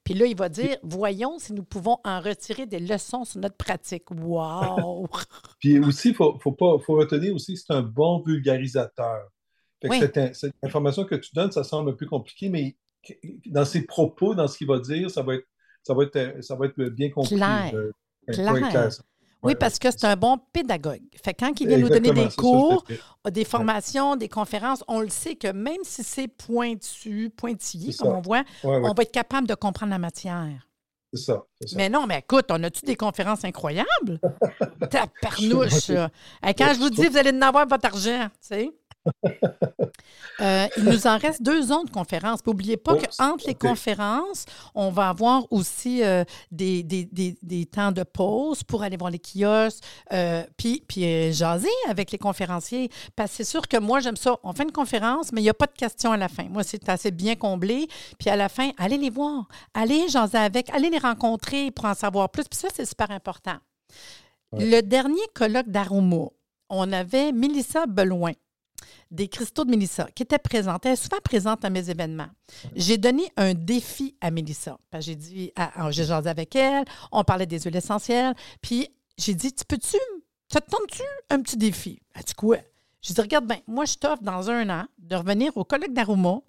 Puis 0.04 0.14
là, 0.14 0.26
il 0.26 0.36
va 0.36 0.50
dire 0.50 0.78
voyons 0.84 1.38
si 1.38 1.54
nous 1.54 1.64
pouvons 1.64 2.00
en 2.04 2.20
retirer 2.20 2.66
des 2.66 2.80
leçons 2.80 3.24
sur 3.24 3.40
notre 3.40 3.56
pratique. 3.56 4.10
Wow! 4.12 5.08
Puis 5.60 5.80
aussi, 5.80 6.10
il 6.10 6.16
faut, 6.16 6.38
faut, 6.40 6.56
faut 6.58 6.96
retenir 6.96 7.34
aussi 7.34 7.54
que 7.54 7.60
c'est 7.60 7.74
un 7.74 7.84
bon 7.84 8.22
vulgarisateur. 8.26 9.30
cette, 9.84 10.36
cette, 10.36 10.56
information 10.64 11.06
que 11.06 11.16
tu 11.16 11.30
donnes, 11.36 11.52
ça 11.52 11.64
semble 11.64 11.96
peu 11.96 12.08
compliqué, 12.08 12.50
mais 12.50 12.76
dans 13.48 13.66
ses 13.66 13.86
propos, 13.86 14.36
dans 14.36 14.48
ce 14.48 14.58
qu'il 14.58 14.68
va 14.68 14.80
dire, 14.80 15.10
ça 15.10 15.22
va 15.22 15.36
être, 15.36 15.46
ça 15.84 15.94
va 15.94 16.04
être, 16.04 16.44
ça 16.44 16.56
va 16.56 16.66
être 16.66 16.82
bien 16.86 17.10
compris. 17.10 17.36
Clair. 17.36 17.72
Euh, 17.74 17.92
clair. 18.32 18.90
Oui, 19.44 19.54
parce 19.54 19.78
que 19.78 19.92
c'est 19.92 20.06
un 20.06 20.16
bon 20.16 20.40
pédagogue. 20.52 21.04
Fait 21.24 21.34
quand 21.34 21.60
il 21.62 21.68
vient 21.68 21.78
nous 21.78 21.90
donner 21.90 22.12
des 22.12 22.30
cours, 22.36 22.84
des 23.30 23.46
formations, 23.46 24.16
des 24.16 24.30
conférences, 24.30 24.84
on 24.88 25.02
le 25.02 25.10
sait 25.10 25.36
que 25.36 25.52
même 25.52 25.84
si 25.84 26.04
c'est 26.04 26.28
pointu, 26.28 27.30
pointillé, 27.30 27.94
comme 27.94 28.16
on 28.16 28.22
voit, 28.22 28.44
on 28.64 28.94
va 28.94 29.04
être 29.04 29.12
capable 29.12 29.48
de 29.48 29.56
comprendre 29.56 29.92
la 29.92 30.00
matière. 30.00 30.68
C'est 31.14 31.32
ça, 31.32 31.46
Mais 31.76 31.88
non, 31.88 32.08
mais 32.08 32.20
écoute, 32.20 32.48
on 32.50 32.62
a-tu 32.64 32.84
des 32.86 32.96
conférences 32.96 33.46
incroyables? 33.46 34.20
Ta 34.90 35.06
parnouche! 35.22 35.88
Quand 35.88 36.74
je 36.74 36.80
vous 36.80 36.90
dis, 36.90 37.08
vous 37.08 37.18
allez 37.18 37.32
en 37.32 37.42
avoir 37.42 37.68
votre 37.68 37.86
argent, 37.86 38.28
tu 38.42 38.48
sais. 38.48 38.72
Euh, 40.42 40.68
il 40.76 40.84
nous 40.84 41.08
en 41.08 41.18
reste 41.18 41.42
deux 41.42 41.72
autres 41.72 41.92
conférences. 41.92 42.46
N'oubliez 42.46 42.76
pas 42.76 42.96
qu'entre 42.96 43.48
les 43.48 43.56
conférences, 43.56 44.46
on 44.74 44.90
va 44.90 45.08
avoir 45.10 45.44
aussi 45.50 46.04
euh, 46.04 46.26
des, 46.52 46.84
des, 46.84 47.66
temps 47.66 47.94
de 47.94 48.04
pause 48.04 48.62
pour 48.64 48.84
aller 48.84 48.98
voir 48.98 49.12
les 49.12 49.20
kiosques, 49.20 49.82
euh, 50.12 50.44
puis, 50.58 50.84
puis 50.88 51.32
jaser 51.32 51.70
avec 51.90 52.12
les 52.12 52.18
conférenciers. 52.18 52.90
Parce 53.16 53.32
que 53.32 53.38
c'est 53.38 53.44
sûr 53.46 53.68
que 53.68 53.78
moi, 53.78 54.02
j'aime 54.02 54.18
ça. 54.18 54.38
On 54.44 54.52
fait 54.52 54.64
une 54.64 54.74
conférence, 54.74 55.32
mais 55.32 55.40
il 55.40 55.46
n'y 55.46 55.50
a 55.50 55.54
pas 55.54 55.68
de 55.68 55.78
questions 55.78 56.12
à 56.12 56.18
la 56.18 56.28
fin. 56.28 56.44
Moi, 56.50 56.64
c'est 56.64 56.90
assez 56.90 57.12
bien 57.12 57.36
comblé. 57.36 57.88
Puis 58.20 58.30
à 58.30 58.36
la 58.36 58.50
fin, 58.50 58.72
allez 58.78 58.98
les 58.98 59.10
voir, 59.10 59.48
allez 59.74 60.10
jaser 60.10 60.38
avec, 60.38 60.70
allez 60.72 60.90
les 60.90 61.00
rencontrer 61.00 61.72
pour 61.72 61.86
en 61.86 61.94
savoir 61.94 62.30
plus. 62.30 62.44
Puis 62.44 62.60
ça, 62.60 62.68
c'est 62.76 62.86
super 62.86 63.12
important. 63.12 63.56
Le 64.52 64.82
dernier 64.82 65.22
colloque 65.34 65.70
d'Aroma, 65.70 66.28
on 66.70 66.92
avait 66.92 67.32
Mélissa 67.32 67.86
Beloin 67.86 68.34
des 69.12 69.28
cristaux 69.28 69.66
de 69.66 69.70
Mélissa 69.70 70.10
qui 70.16 70.24
étaient 70.24 70.40
présentes. 70.40 70.86
Elle 70.86 70.94
est 70.94 70.96
souvent 70.96 71.20
présente 71.24 71.64
à 71.64 71.70
mes 71.70 71.90
événements. 71.90 72.30
J'ai 72.76 72.98
donné 72.98 73.32
un 73.38 73.54
défi 73.54 74.16
à 74.22 74.32
Mélissa. 74.32 74.78
J'ai 75.00 75.16
dit, 75.16 75.52
j'ai 75.90 76.06
jasé 76.06 76.30
avec 76.30 76.56
elle, 76.56 76.86
on 77.12 77.24
parlait 77.24 77.46
des 77.46 77.60
huiles 77.60 77.76
essentielles, 77.76 78.34
puis 78.62 78.90
j'ai 79.18 79.36
dit, 79.36 79.54
tu 79.54 79.64
peux-tu, 79.66 79.98
ça 80.52 80.60
te 80.62 80.70
tente-tu 80.70 81.04
un 81.30 81.42
petit 81.42 81.58
défi? 81.58 82.02
Elle 82.14 82.24
dit 82.24 82.34
quoi? 82.34 82.58
J'ai 83.02 83.14
dit, 83.14 83.22
regarde 83.22 83.46
bien, 83.46 83.60
moi, 83.68 83.86
je 83.86 83.96
t'offre 83.96 84.24
dans 84.24 84.50
un 84.50 84.70
an 84.70 84.86
de 84.98 85.16
revenir 85.16 85.56
au 85.56 85.64
colloque 85.64 85.94
d'Aroma 85.94 86.40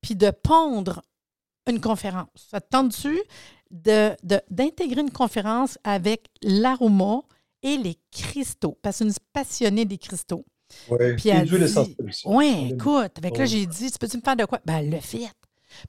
puis 0.00 0.14
de 0.14 0.30
pondre 0.30 1.02
une 1.66 1.80
conférence. 1.80 2.28
Ça 2.50 2.60
te 2.60 2.68
tente-tu 2.68 3.20
d'intégrer 3.70 5.00
une 5.00 5.10
conférence 5.10 5.78
avec 5.82 6.28
l'aroma 6.42 7.22
et 7.62 7.76
les 7.76 7.98
cristaux? 8.12 8.78
Parce 8.82 8.98
que 9.00 9.04
une 9.04 9.12
passionnée 9.32 9.84
des 9.84 9.98
cristaux. 9.98 10.44
Puis 11.16 11.28
elle 11.28 11.48
dit, 11.48 11.96
Oui, 12.24 12.70
écoute, 12.72 13.12
avec 13.18 13.38
là, 13.38 13.44
j'ai 13.44 13.66
dit, 13.66 13.90
tu 13.90 13.98
peux-tu 13.98 14.16
me 14.16 14.22
faire 14.22 14.36
de 14.36 14.44
quoi? 14.44 14.60
Ben, 14.64 14.88
le 14.88 15.00
fait. 15.00 15.30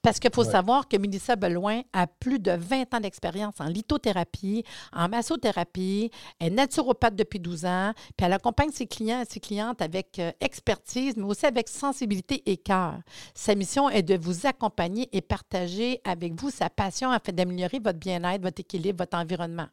Parce 0.01 0.20
qu'il 0.20 0.32
faut 0.34 0.44
savoir 0.44 0.88
que 0.88 0.98
Mélissa 0.98 1.36
Beloin 1.36 1.82
a 1.94 2.08
plus 2.08 2.39
de 2.39 2.51
20 2.51 2.94
ans 2.94 3.00
d'expérience 3.00 3.56
en 3.60 3.65
lithothérapie, 3.65 4.63
en 4.94 5.10
massothérapie, 5.10 6.12
elle 6.39 6.54
est 6.54 6.56
naturopathe 6.56 7.15
depuis 7.15 7.39
12 7.39 7.65
ans, 7.65 7.93
puis 8.17 8.26
elle 8.26 8.34
accompagne 8.34 8.71
ses 8.71 8.88
clients 8.88 9.21
et 9.21 9.32
ses 9.32 9.39
clientes 9.39 9.82
avec 9.82 10.19
euh, 10.19 10.32
expertise, 10.39 11.15
mais 11.17 11.26
aussi 11.26 11.45
avec 11.45 11.67
sensibilité 11.67 12.43
et 12.45 12.58
cœur. 12.58 13.00
Sa 13.34 13.56
mission 13.56 13.89
est 13.89 14.04
de 14.04 14.17
vous 14.17 14.45
accompagner 14.45 15.10
et 15.12 15.21
partager 15.21 16.02
avec 16.04 16.39
vous 16.39 16.50
sa 16.50 16.69
passion 16.69 17.12
afin 17.12 17.32
d'améliorer 17.32 17.80
votre 17.80 18.00
bien-être, 18.00 18.41
votre 18.41 18.62
équilibre, 18.62 19.04
votre 19.04 19.17
environnement. 19.17 19.67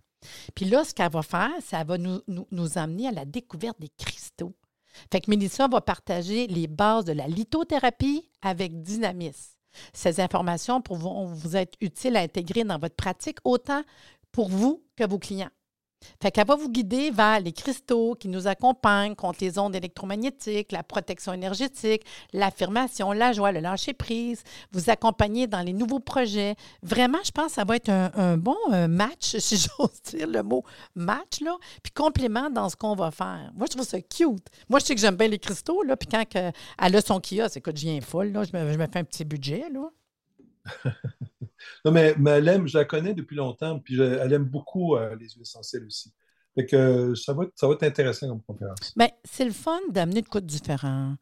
Puis 0.55 0.67
là, 0.67 0.85
ce 0.85 0.95
qu'elle 0.95 1.11
va 1.11 1.23
faire, 1.23 1.51
ça 1.65 1.83
va 1.85 1.99
nous, 1.99 2.21
nous, 2.29 2.47
nous 2.51 2.79
amener 2.79 3.09
à 3.09 3.13
la 3.13 3.25
découverte 3.25 3.81
des 3.81 3.91
cristaux. 3.99 4.53
Fait 5.11 5.21
que 5.21 5.31
Mélissa 5.31 5.69
va 5.69 5.81
partager 5.81 6.47
les 6.47 6.67
bases 6.67 7.05
de 7.05 7.13
la 7.13 7.27
lithothérapie 7.27 8.29
avec 8.43 8.83
dynamisme. 8.83 9.57
Ces 9.93 10.21
informations 10.21 10.83
vont 10.91 11.27
vous 11.27 11.57
être 11.57 11.77
utiles 11.81 12.17
à 12.17 12.21
intégrer 12.21 12.65
dans 12.65 12.79
votre 12.79 12.97
pratique 12.97 13.39
autant 13.45 13.83
pour 14.31 14.49
vous 14.49 14.85
que 14.97 15.07
vos 15.07 15.19
clients. 15.19 15.51
Fait 16.21 16.31
qu'elle 16.31 16.47
va 16.47 16.57
vous 16.57 16.71
guider 16.71 17.11
vers 17.11 17.41
les 17.41 17.53
cristaux 17.53 18.15
qui 18.19 18.29
nous 18.29 18.47
accompagnent 18.47 19.15
contre 19.15 19.39
les 19.41 19.59
ondes 19.59 19.75
électromagnétiques, 19.75 20.73
la 20.73 20.83
protection 20.83 21.33
énergétique, 21.33 22.05
l'affirmation, 22.33 23.13
la 23.13 23.33
joie, 23.33 23.53
le 23.53 23.61
lâcher-prise, 23.61 24.43
vous 24.73 24.91
accompagner 24.91 25.47
dans 25.47 25.61
les 25.61 25.73
nouveaux 25.73 26.01
projets. 26.01 26.55
Vraiment, 26.83 27.19
je 27.25 27.31
pense 27.31 27.47
que 27.47 27.53
ça 27.53 27.65
va 27.65 27.77
être 27.77 27.89
un, 27.89 28.37
bon 28.37 28.57
euh, 28.73 28.89
match, 28.89 29.37
si 29.39 29.57
j'ose 29.57 30.03
dire 30.05 30.27
le 30.27 30.43
mot 30.43 30.65
match, 30.95 31.41
là, 31.41 31.57
puis 31.83 31.93
complément 31.93 32.51
dans 32.51 32.69
ce 32.69 32.77
qu'on 32.77 32.95
va 32.95 33.11
faire. 33.11 33.51
Moi, 33.55 33.67
je 33.71 33.77
trouve 33.77 33.87
ça 33.87 34.01
cute. 34.01 34.47
Moi, 34.69 34.81
je 34.81 34.87
sais 34.87 34.95
que 34.95 35.01
j'aime 35.01 35.17
bien 35.17 35.29
les 35.29 35.39
cristaux, 35.39 35.83
là, 35.83 35.97
puis 35.97 36.09
quand 36.09 36.25
elle 36.35 36.97
a 36.97 37.01
son 37.01 37.21
kiosque, 37.21 37.57
écoute, 37.57 37.77
je 37.77 37.87
viens 37.87 38.01
folle, 38.01 38.33
là, 38.33 38.45
je 38.45 38.57
me, 38.57 38.73
je 38.73 38.79
me 38.79 38.87
fais 38.87 38.99
un 38.99 39.05
petit 39.05 39.25
budget, 39.25 39.65
là. 39.73 39.91
Non, 41.85 41.93
mais, 41.93 42.15
elle 42.27 42.49
aime, 42.49 42.67
je 42.67 42.79
la 42.79 42.85
connais 42.85 43.15
depuis 43.15 43.37
longtemps, 43.37 43.79
puis 43.79 44.01
elle 44.01 44.33
aime 44.33 44.45
beaucoup 44.45 44.97
euh, 44.97 45.17
les 45.17 45.29
huiles 45.31 45.43
essentielles 45.43 45.85
aussi. 45.85 46.13
Fait 46.55 46.67
que 46.67 47.15
ça 47.15 47.33
va, 47.33 47.45
ça 47.55 47.67
va 47.67 47.75
être 47.75 47.83
intéressant 47.83 48.29
comme 48.29 48.43
conférence. 48.43 48.93
Bien, 48.97 49.09
c'est 49.25 49.45
le 49.45 49.53
fun 49.53 49.81
d'amener 49.91 50.21
de 50.23 50.29
quoi 50.29 50.41
de 50.41 50.47
différent. 50.47 51.17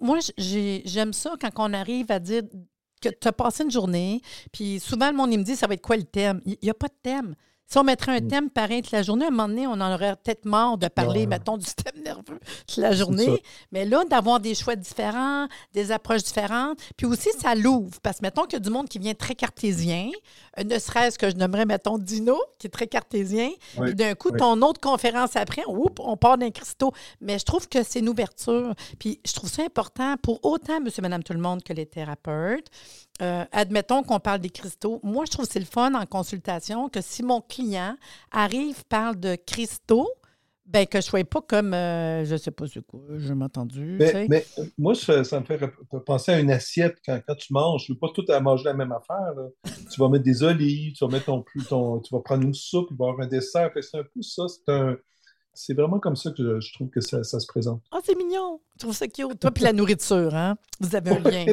Moi, 0.00 0.18
j'aime 0.38 1.12
ça 1.12 1.34
quand 1.40 1.50
on 1.56 1.72
arrive 1.72 2.10
à 2.10 2.18
dire 2.18 2.42
que 3.00 3.08
tu 3.08 3.28
as 3.28 3.32
passé 3.32 3.64
une 3.64 3.70
journée, 3.70 4.20
puis 4.52 4.78
souvent 4.78 5.10
le 5.10 5.16
monde 5.16 5.30
me 5.30 5.42
dit 5.42 5.56
ça 5.56 5.66
va 5.66 5.74
être 5.74 5.82
quoi 5.82 5.96
le 5.96 6.04
thème? 6.04 6.40
Il 6.44 6.56
n'y 6.62 6.70
a 6.70 6.74
pas 6.74 6.88
de 6.88 6.96
thème. 7.02 7.34
Si 7.66 7.78
on 7.78 7.84
mettrait 7.84 8.12
un 8.12 8.20
mm. 8.20 8.28
thème 8.28 8.50
pareil 8.50 8.82
toute 8.82 8.92
la 8.92 9.02
journée, 9.02 9.24
à 9.24 9.28
un 9.28 9.30
moment 9.30 9.48
donné, 9.48 9.66
on 9.66 9.72
en 9.72 9.94
aurait 9.94 10.14
peut-être 10.16 10.44
marre 10.44 10.76
de 10.76 10.88
parler, 10.88 11.26
mettons, 11.26 11.56
du 11.56 11.64
système 11.64 12.02
nerveux 12.04 12.38
toute 12.66 12.76
la 12.76 12.92
journée. 12.92 13.42
Mais 13.70 13.86
là, 13.86 14.04
d'avoir 14.04 14.40
des 14.40 14.54
choix 14.54 14.76
différents, 14.76 15.48
des 15.72 15.90
approches 15.90 16.22
différentes, 16.22 16.78
puis 16.96 17.06
aussi, 17.06 17.30
ça 17.38 17.54
l'ouvre. 17.54 17.98
Parce 18.02 18.18
que, 18.18 18.22
mettons 18.24 18.42
qu'il 18.42 18.54
y 18.54 18.56
a 18.56 18.60
du 18.60 18.70
monde 18.70 18.88
qui 18.88 18.98
vient 18.98 19.14
très 19.14 19.34
cartésien, 19.34 20.10
euh, 20.58 20.64
ne 20.64 20.78
serait-ce 20.78 21.18
que 21.18 21.30
je 21.30 21.36
nommerais, 21.36 21.64
mettons, 21.64 21.96
Dino, 21.96 22.38
qui 22.58 22.66
est 22.66 22.70
très 22.70 22.86
cartésien, 22.86 23.50
puis 23.80 23.94
d'un 23.94 24.14
coup, 24.14 24.30
ton 24.32 24.60
autre 24.62 24.80
conférence 24.80 25.36
après, 25.36 25.62
on 25.66 26.16
part 26.16 26.36
d'un 26.36 26.50
cristaux. 26.50 26.92
Mais 27.20 27.38
je 27.38 27.44
trouve 27.44 27.68
que 27.68 27.82
c'est 27.82 28.00
une 28.00 28.08
ouverture. 28.08 28.74
Puis 28.98 29.20
je 29.24 29.32
trouve 29.32 29.50
ça 29.50 29.62
important 29.62 30.16
pour 30.22 30.44
autant 30.44 30.80
monsieur, 30.80 31.02
madame, 31.02 31.22
tout 31.22 31.32
le 31.32 31.40
monde 31.40 31.62
que 31.62 31.72
les 31.72 31.86
thérapeutes. 31.86 32.66
Euh, 33.20 33.44
admettons 33.52 34.02
qu'on 34.02 34.20
parle 34.20 34.40
des 34.40 34.50
cristaux. 34.50 35.00
Moi, 35.02 35.24
je 35.26 35.32
trouve 35.32 35.46
que 35.46 35.52
c'est 35.52 35.60
le 35.60 35.66
fun 35.66 35.94
en 35.94 36.06
consultation 36.06 36.88
que 36.88 37.00
si 37.00 37.22
mon 37.22 37.40
client 37.40 37.96
arrive, 38.30 38.84
parle 38.88 39.20
de 39.20 39.36
cristaux, 39.36 40.08
ben 40.64 40.86
que 40.86 41.00
je 41.00 41.06
ne 41.06 41.10
sois 41.10 41.24
pas 41.24 41.42
comme, 41.42 41.74
euh, 41.74 42.24
je 42.24 42.32
ne 42.32 42.36
sais 42.38 42.50
pas 42.50 42.66
ce 42.66 42.80
quoi, 42.80 43.00
je 43.16 43.32
m'ai 43.34 43.44
entendu. 43.44 43.98
Mais, 43.98 44.46
euh, 44.58 44.64
moi, 44.78 44.94
ça, 44.94 45.18
me 45.18 45.44
fait 45.44 45.60
penser 46.06 46.32
à 46.32 46.40
une 46.40 46.50
assiette 46.50 46.98
quand, 47.04 47.20
tu 47.36 47.52
manges. 47.52 47.84
Tu 47.84 47.92
ne 47.92 47.96
veux 47.96 48.00
pas 48.00 48.08
tout 48.14 48.24
à 48.28 48.40
manger 48.40 48.64
la 48.64 48.74
même 48.74 48.92
affaire. 48.92 49.34
tu 49.64 50.00
vas 50.00 50.08
mettre 50.08 50.24
des 50.24 50.42
olives, 50.42 50.94
tu 50.94 51.04
vas 51.04 51.10
mettre 51.10 51.26
ton, 51.26 51.44
ton 51.68 52.00
tu 52.00 52.14
vas 52.14 52.20
prendre 52.20 52.44
une 52.44 52.54
soupe, 52.54 52.88
tu 52.88 52.94
vas 52.96 53.08
avoir 53.08 53.20
un 53.20 53.28
dessert. 53.28 53.70
C'est 53.80 53.98
un 53.98 54.04
peu 54.04 54.22
ça. 54.22 54.44
C'est 54.48 54.72
un, 54.72 54.96
c'est 55.54 55.74
vraiment 55.74 55.98
comme 55.98 56.16
ça 56.16 56.30
que 56.30 56.60
je, 56.60 56.72
trouve 56.72 56.88
que 56.88 57.00
ça, 57.00 57.22
se 57.22 57.46
présente. 57.46 57.82
Ah, 57.90 57.98
c'est 58.02 58.16
mignon. 58.16 58.60
Je 58.74 58.80
trouve 58.80 58.94
ça 58.94 59.06
cute. 59.06 59.38
Toi, 59.38 59.50
puis 59.50 59.64
la 59.64 59.72
nourriture, 59.72 60.34
hein? 60.34 60.56
Vous 60.80 60.96
avez 60.96 61.10
un 61.10 61.18
lien. 61.18 61.44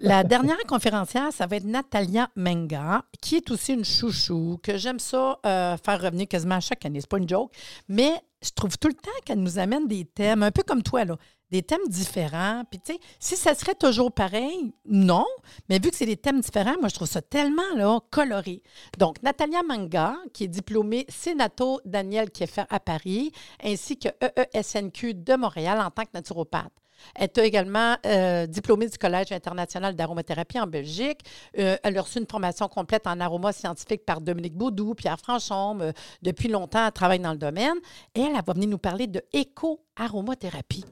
La 0.00 0.24
dernière 0.24 0.58
conférencière, 0.68 1.32
ça 1.32 1.46
va 1.46 1.56
être 1.56 1.64
Natalia 1.64 2.28
Menga, 2.36 3.04
qui 3.20 3.36
est 3.36 3.50
aussi 3.50 3.72
une 3.72 3.84
chouchou, 3.84 4.58
que 4.62 4.76
j'aime 4.76 4.98
ça 4.98 5.38
euh, 5.46 5.76
faire 5.76 6.00
revenir 6.00 6.28
quasiment 6.28 6.56
à 6.56 6.60
chaque 6.60 6.84
année. 6.84 7.00
C'est 7.00 7.10
pas 7.10 7.18
une 7.18 7.28
joke. 7.28 7.52
Mais 7.88 8.12
je 8.42 8.50
trouve 8.50 8.78
tout 8.78 8.88
le 8.88 8.94
temps 8.94 9.10
qu'elle 9.24 9.40
nous 9.40 9.58
amène 9.58 9.86
des 9.86 10.04
thèmes, 10.04 10.42
un 10.42 10.50
peu 10.50 10.62
comme 10.62 10.82
toi, 10.82 11.04
là, 11.04 11.16
des 11.50 11.62
thèmes 11.62 11.86
différents. 11.88 12.62
Puis, 12.70 12.80
tu 12.80 12.92
sais, 12.92 13.00
si 13.18 13.36
ça 13.36 13.54
serait 13.54 13.74
toujours 13.74 14.12
pareil, 14.12 14.72
non. 14.86 15.26
Mais 15.68 15.78
vu 15.78 15.90
que 15.90 15.96
c'est 15.96 16.06
des 16.06 16.16
thèmes 16.16 16.40
différents, 16.40 16.76
moi, 16.78 16.88
je 16.88 16.94
trouve 16.94 17.08
ça 17.08 17.22
tellement 17.22 17.74
là, 17.76 17.98
coloré. 18.10 18.62
Donc, 18.98 19.22
Natalia 19.22 19.62
Manga, 19.62 20.16
qui 20.32 20.44
est 20.44 20.48
diplômée 20.48 21.06
Sénato 21.08 21.80
Daniel 21.84 22.30
Kieffer 22.30 22.64
à 22.70 22.80
Paris, 22.80 23.32
ainsi 23.62 23.98
que 23.98 24.08
EESNQ 24.54 25.14
de 25.14 25.34
Montréal 25.34 25.80
en 25.80 25.90
tant 25.90 26.04
que 26.04 26.10
naturopathe. 26.14 26.72
Elle 27.14 27.24
est 27.24 27.38
également 27.38 27.96
euh, 28.06 28.46
diplômée 28.46 28.88
du 28.88 28.98
Collège 28.98 29.32
international 29.32 29.94
d'aromathérapie 29.94 30.60
en 30.60 30.66
Belgique. 30.66 31.20
Euh, 31.58 31.76
elle 31.82 31.98
a 31.98 32.02
reçu 32.02 32.18
une 32.18 32.26
formation 32.26 32.68
complète 32.68 33.06
en 33.06 33.20
aroma 33.20 33.52
scientifique 33.52 34.04
par 34.04 34.20
Dominique 34.20 34.54
Baudou, 34.54 34.94
Pierre 34.94 35.18
Franchon. 35.18 35.78
Euh, 35.80 35.92
depuis 36.22 36.48
longtemps, 36.48 36.86
elle 36.86 36.92
travaille 36.92 37.20
dans 37.20 37.32
le 37.32 37.38
domaine. 37.38 37.76
Et 38.14 38.20
elle, 38.20 38.32
elle 38.36 38.44
va 38.44 38.52
venir 38.52 38.68
nous 38.68 38.78
parler 38.78 39.06
de 39.06 39.22
éco-aromathérapie. 39.32 40.84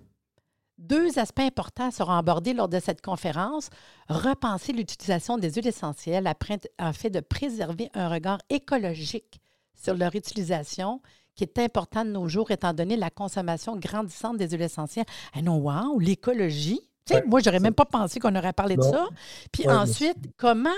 Deux 0.78 1.18
aspects 1.18 1.40
importants 1.40 1.90
seront 1.90 2.12
abordés 2.12 2.52
lors 2.52 2.68
de 2.68 2.78
cette 2.78 3.02
conférence. 3.02 3.68
Repenser 4.08 4.72
l'utilisation 4.72 5.36
des 5.36 5.52
huiles 5.52 5.66
essentielles 5.66 6.26
afin 6.26 7.08
de 7.08 7.20
préserver 7.20 7.90
un 7.94 8.08
regard 8.08 8.38
écologique 8.48 9.40
sur 9.74 9.94
leur 9.94 10.14
utilisation 10.14 11.00
qui 11.38 11.44
est 11.44 11.58
important 11.60 12.04
de 12.04 12.10
nos 12.10 12.28
jours 12.28 12.50
étant 12.50 12.74
donné 12.74 12.96
la 12.96 13.10
consommation 13.10 13.76
grandissante 13.76 14.36
des 14.36 14.50
huiles 14.50 14.62
essentielles. 14.62 15.06
Ah 15.32 15.40
non, 15.40 15.58
wow, 15.58 15.98
l'écologie. 16.00 16.80
moi, 17.26 17.38
je 17.40 17.48
n'aurais 17.48 17.60
même 17.60 17.74
pas 17.74 17.84
pensé 17.84 18.18
qu'on 18.18 18.34
aurait 18.34 18.52
parlé 18.52 18.76
de 18.76 18.82
ça. 18.82 19.06
Puis 19.52 19.68
ensuite, 19.68 20.18
comment 20.36 20.70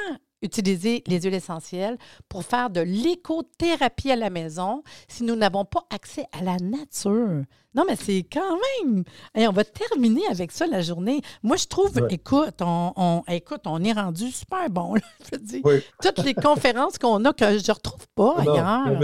utiliser 0.43 1.03
les 1.07 1.21
huiles 1.23 1.35
essentielles 1.35 1.97
pour 2.29 2.45
faire 2.45 2.69
de 2.69 2.83
l'écothérapie 2.83 4.11
à 4.11 4.17
la 4.17 4.29
maison 4.29 4.83
si 5.09 5.25
nous 5.25 5.35
n'avons 5.35 5.65
pas 5.65 5.87
accès 5.91 6.27
à 6.39 6.45
la 6.45 6.57
nature? 6.59 7.45
Non, 7.75 7.85
mais 7.87 7.95
c'est 7.95 8.25
quand 8.33 8.59
même. 8.85 9.05
Et 9.37 9.47
on 9.47 9.53
va 9.53 9.63
terminer 9.63 10.27
avec 10.29 10.51
ça 10.51 10.67
la 10.67 10.83
journée. 10.83 11.21
Moi, 11.43 11.57
je 11.57 11.67
trouve, 11.67 11.93
écoute, 12.11 12.61
on, 12.61 13.23
écoute, 13.29 13.61
on 13.67 13.83
est 13.85 13.93
rendu 13.93 14.31
super 14.33 14.69
bon. 14.69 14.95
je 15.33 15.39
veux 15.39 15.43
dire, 15.43 15.83
toutes 16.03 16.25
les 16.25 16.35
conférences 16.35 16.99
qu'on 16.99 17.25
a 17.25 17.33
que 17.33 17.59
je 17.59 17.69
ne 17.69 17.73
retrouve 17.73 18.07
pas 18.17 18.37
ailleurs. 18.39 18.99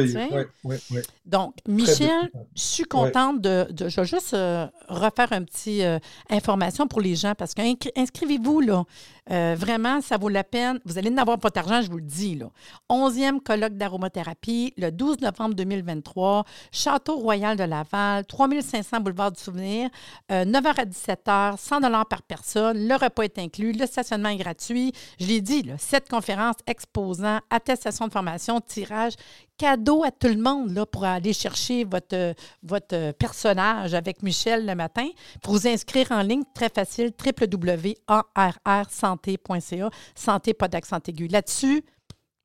Donc, 1.24 1.54
Michel, 1.68 2.30
je 2.56 2.62
suis 2.62 2.84
contente 2.84 3.40
de, 3.40 3.66
Je 3.76 4.00
vais 4.00 4.06
juste 4.06 4.34
euh, 4.34 4.66
refaire 4.88 5.32
un 5.32 5.44
petit 5.44 5.84
euh, 5.84 5.98
information 6.28 6.88
pour 6.88 7.00
les 7.00 7.14
gens 7.14 7.34
parce 7.36 7.54
que 7.54 7.62
inscrivez-vous 7.96 8.60
là. 8.60 8.84
Euh, 9.30 9.56
vraiment, 9.58 10.00
ça 10.00 10.18
vaut 10.18 10.28
la 10.28 10.44
peine. 10.44 10.78
Vous 10.84 10.98
allez 10.98 11.10
n'avoir 11.10 11.38
pas 11.38 11.50
d'argent, 11.50 11.82
je 11.82 11.90
vous 11.90 11.96
le 11.96 12.02
dis. 12.02 12.36
Là. 12.36 12.46
11e 12.90 13.40
colloque 13.40 13.74
d'aromathérapie, 13.74 14.72
le 14.76 14.90
12 14.90 15.20
novembre 15.20 15.54
2023, 15.54 16.44
Château 16.70 17.16
Royal 17.16 17.56
de 17.56 17.64
Laval, 17.64 18.24
3000 18.26 18.55
500 18.60 19.00
boulevard 19.00 19.32
du 19.32 19.40
Souvenir, 19.40 19.88
9h 20.30 20.32
euh, 20.32 20.72
à 20.76 20.84
17h, 20.84 21.58
100 21.58 21.80
par 22.04 22.22
personne. 22.22 22.88
Le 22.88 22.94
repas 22.94 23.22
est 23.22 23.38
inclus, 23.38 23.72
le 23.72 23.86
stationnement 23.86 24.28
est 24.28 24.36
gratuit. 24.36 24.92
Je 25.20 25.26
l'ai 25.26 25.40
dit, 25.40 25.70
cette 25.78 26.08
conférence 26.08 26.56
exposant, 26.66 27.40
attestation 27.50 28.06
de 28.06 28.12
formation, 28.12 28.60
tirage, 28.60 29.14
cadeau 29.58 30.04
à 30.04 30.10
tout 30.10 30.28
le 30.28 30.36
monde 30.36 30.72
là, 30.72 30.84
pour 30.86 31.04
aller 31.04 31.32
chercher 31.32 31.84
votre, 31.84 32.34
votre 32.62 33.12
personnage 33.12 33.94
avec 33.94 34.22
Michel 34.22 34.66
le 34.66 34.74
matin. 34.74 35.08
Pour 35.42 35.54
vous 35.54 35.66
inscrire 35.66 36.12
en 36.12 36.20
ligne, 36.22 36.42
très 36.54 36.68
facile, 36.68 37.12
www.arrsanté.ca, 37.24 39.90
santé, 40.14 40.52
pas 40.54 40.68
d'accent 40.68 41.00
aigu. 41.06 41.26
Là-dessus, 41.28 41.84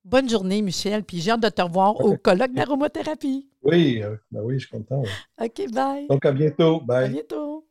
bonne 0.05 0.29
journée, 0.29 0.61
Michel, 0.61 1.03
puis 1.03 1.19
j'ai 1.21 1.31
hâte 1.31 1.41
de 1.41 1.49
te 1.49 1.61
revoir 1.61 1.99
au 2.01 2.17
colloque 2.17 2.53
d'aromathérapie. 2.53 3.47
Oui, 3.63 4.01
euh, 4.03 4.15
ben 4.31 4.41
oui, 4.43 4.59
je 4.59 4.67
suis 4.67 4.77
content. 4.77 5.03
OK, 5.39 5.71
bye. 5.71 6.07
Donc, 6.07 6.25
à 6.25 6.31
bientôt. 6.31 6.81
Bye. 6.81 7.05
À 7.05 7.07
bientôt. 7.07 7.65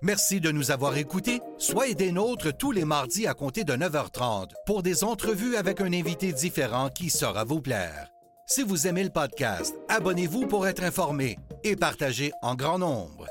Merci 0.00 0.40
de 0.40 0.50
nous 0.52 0.70
avoir 0.70 0.96
écoutés. 0.96 1.40
Soyez 1.58 1.94
des 1.94 2.12
nôtres 2.12 2.56
tous 2.56 2.72
les 2.72 2.84
mardis 2.84 3.26
à 3.26 3.34
compter 3.34 3.64
de 3.64 3.74
9h30 3.74 4.52
pour 4.64 4.82
des 4.82 5.04
entrevues 5.04 5.56
avec 5.56 5.80
un 5.80 5.92
invité 5.92 6.32
différent 6.32 6.88
qui 6.88 7.10
saura 7.10 7.44
vous 7.44 7.60
plaire. 7.60 8.08
Si 8.46 8.62
vous 8.62 8.86
aimez 8.86 9.04
le 9.04 9.10
podcast, 9.10 9.76
abonnez-vous 9.88 10.46
pour 10.46 10.66
être 10.66 10.82
informé 10.82 11.36
et 11.64 11.76
partagez 11.76 12.32
en 12.40 12.54
grand 12.54 12.78
nombre. 12.78 13.26